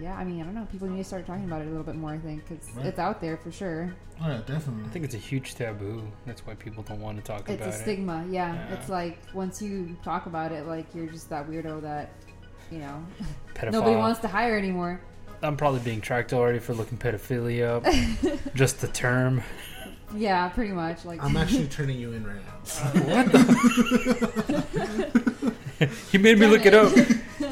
[0.00, 0.66] yeah, I mean, I don't know.
[0.72, 2.10] People need to start talking about it a little bit more.
[2.12, 2.86] I think because Right.
[2.86, 3.94] it's out there for sure.
[4.20, 4.84] Oh yeah, definitely.
[4.84, 6.02] I think it's a huge taboo.
[6.26, 7.68] That's why people don't want to talk It's about it.
[7.68, 8.24] It's a stigma.
[8.28, 8.54] Yeah.
[8.54, 8.74] Yeah.
[8.74, 12.10] it's like once you talk about it, like you're just that weirdo that
[12.72, 13.04] you know
[13.54, 13.72] Pedophile.
[13.72, 15.00] nobody wants to hire anymore.
[15.42, 17.84] I'm probably being tracked already for looking pedophilia up.
[18.54, 19.42] Just the term.
[20.16, 21.04] Yeah, pretty much.
[21.04, 22.52] Like I'm actually turning you in right now.
[23.14, 25.20] what the?
[26.10, 26.92] he made me Damn look it up.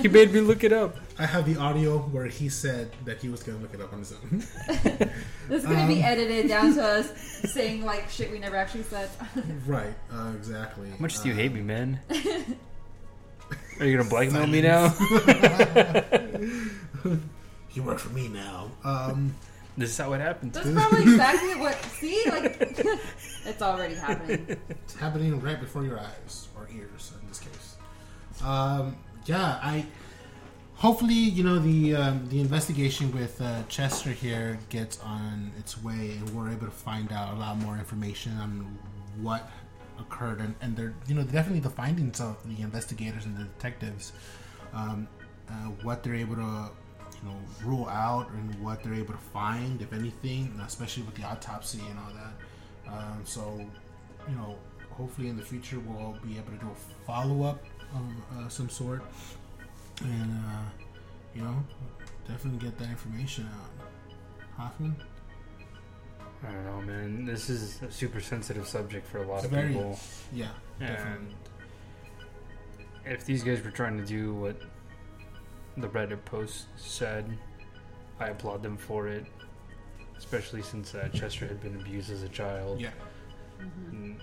[0.00, 0.96] He made me look it up.
[1.18, 3.92] I have the audio where he said that he was going to look it up
[3.92, 4.38] on his own.
[5.48, 7.12] this is gonna be Um, edited down to us
[7.52, 9.08] saying like shit we never actually said.
[9.66, 10.88] right, uh, exactly.
[10.90, 12.00] How much do you Uh, hate me, man?
[13.80, 14.94] Are you gonna blackmail me now?
[17.74, 18.70] You work for me now.
[18.84, 19.34] Um,
[19.78, 20.52] This is how it happens.
[20.54, 21.74] That's probably exactly what.
[21.98, 22.60] See, like
[23.46, 24.56] it's already happening.
[24.68, 27.41] it's happening right before your eyes or ears in this case.
[28.42, 29.86] Um, yeah, I.
[30.74, 36.16] Hopefully, you know the um, the investigation with uh, Chester here gets on its way,
[36.18, 38.78] and we're able to find out a lot more information on
[39.20, 39.48] what
[40.00, 44.12] occurred, and, and they're you know definitely the findings of the investigators and the detectives,
[44.74, 45.06] um,
[45.48, 45.52] uh,
[45.84, 46.70] what they're able to
[47.22, 51.22] you know rule out and what they're able to find, if anything, especially with the
[51.22, 52.92] autopsy and all that.
[52.92, 53.64] Um, so,
[54.28, 54.56] you know,
[54.90, 57.64] hopefully in the future we'll be able to do a follow up
[57.94, 59.02] of uh, some sort,
[60.02, 60.62] and uh,
[61.34, 61.62] you know,
[62.28, 63.70] definitely get that information out.
[64.56, 64.94] Hoffman,
[66.46, 67.24] I don't know, man.
[67.24, 69.98] This is a super sensitive subject for a lot It's of very- people.
[70.32, 71.34] yeah, definitely.
[73.04, 74.56] If these guys were trying to do what
[75.76, 77.36] the Reddit post said,
[78.20, 79.26] I applaud them for it.
[80.16, 82.80] Especially since uh, Chester had been abused as a child.
[82.80, 82.90] Yeah,
[83.58, 84.20] And,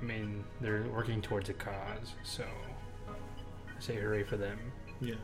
[0.00, 2.44] I mean, they're working towards a cause, so
[3.80, 4.58] say hooray for them.
[5.00, 5.14] yeah.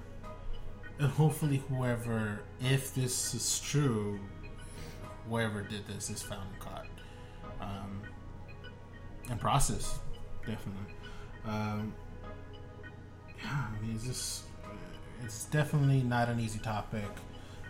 [0.99, 4.19] And hopefully, whoever, if this is true,
[5.29, 6.87] whoever did this is found and caught,
[7.61, 8.01] um,
[9.31, 9.97] and processed,
[10.47, 10.95] definitely.
[11.45, 11.93] Um,
[13.39, 14.45] yeah, I mean, it's just,
[15.23, 17.05] it's definitely not an easy topic.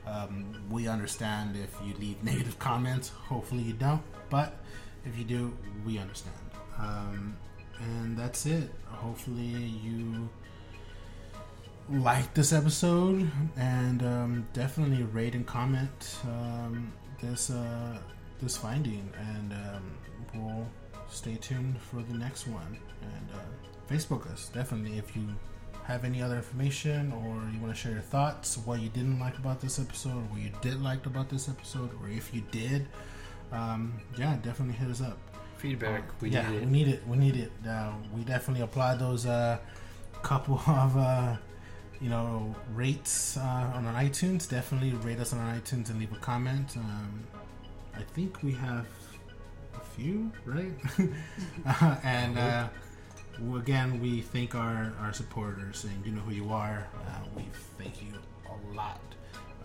[0.06, 3.08] Um, we understand if you leave negative comments.
[3.08, 4.02] Hopefully, you don't.
[4.30, 4.56] But
[5.04, 6.36] if you do, we understand.
[6.78, 7.36] Um,
[7.80, 8.70] and that's it.
[8.86, 10.28] Hopefully, you
[11.90, 17.98] like this episode and um, definitely rate and comment um, this uh,
[18.42, 19.08] this finding.
[19.18, 19.98] And um,
[20.34, 20.66] we'll
[21.08, 22.78] stay tuned for the next one.
[23.02, 25.28] And uh, Facebook us definitely if you
[25.84, 29.38] have any other information or you want to share your thoughts, what you didn't like
[29.38, 32.88] about this episode, what you did like about this episode, or if you did,
[33.52, 35.16] um, yeah, definitely hit us up.
[35.58, 37.02] Feedback, we yeah, need we need it.
[37.06, 37.52] We need it.
[37.66, 39.58] Uh, we definitely apply those uh,
[40.22, 41.36] couple of uh,
[42.00, 44.48] you know rates uh, on our iTunes.
[44.48, 46.76] Definitely rate us on our iTunes and leave a comment.
[46.76, 47.24] Um,
[47.94, 48.86] I think we have
[49.74, 50.72] a few, right?
[51.66, 52.68] uh, and uh,
[53.56, 56.86] again, we thank our our supporters, and you know who you are.
[56.94, 57.44] Uh, we
[57.78, 58.12] thank you
[58.48, 59.00] a lot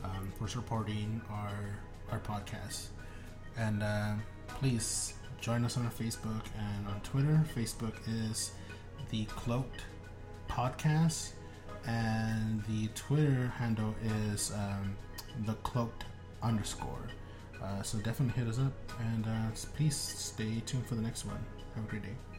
[0.03, 1.79] um, for supporting our
[2.11, 2.87] our podcast.
[3.57, 4.13] And uh,
[4.47, 7.43] please join us on our Facebook and on Twitter.
[7.55, 8.51] Facebook is
[9.09, 9.81] the Cloaked
[10.49, 11.31] Podcast,
[11.85, 13.95] and the Twitter handle
[14.33, 14.95] is um,
[15.45, 16.05] the Cloaked
[16.41, 17.07] underscore.
[17.61, 21.43] Uh, so definitely hit us up, and uh, please stay tuned for the next one.
[21.75, 22.30] Have a great day.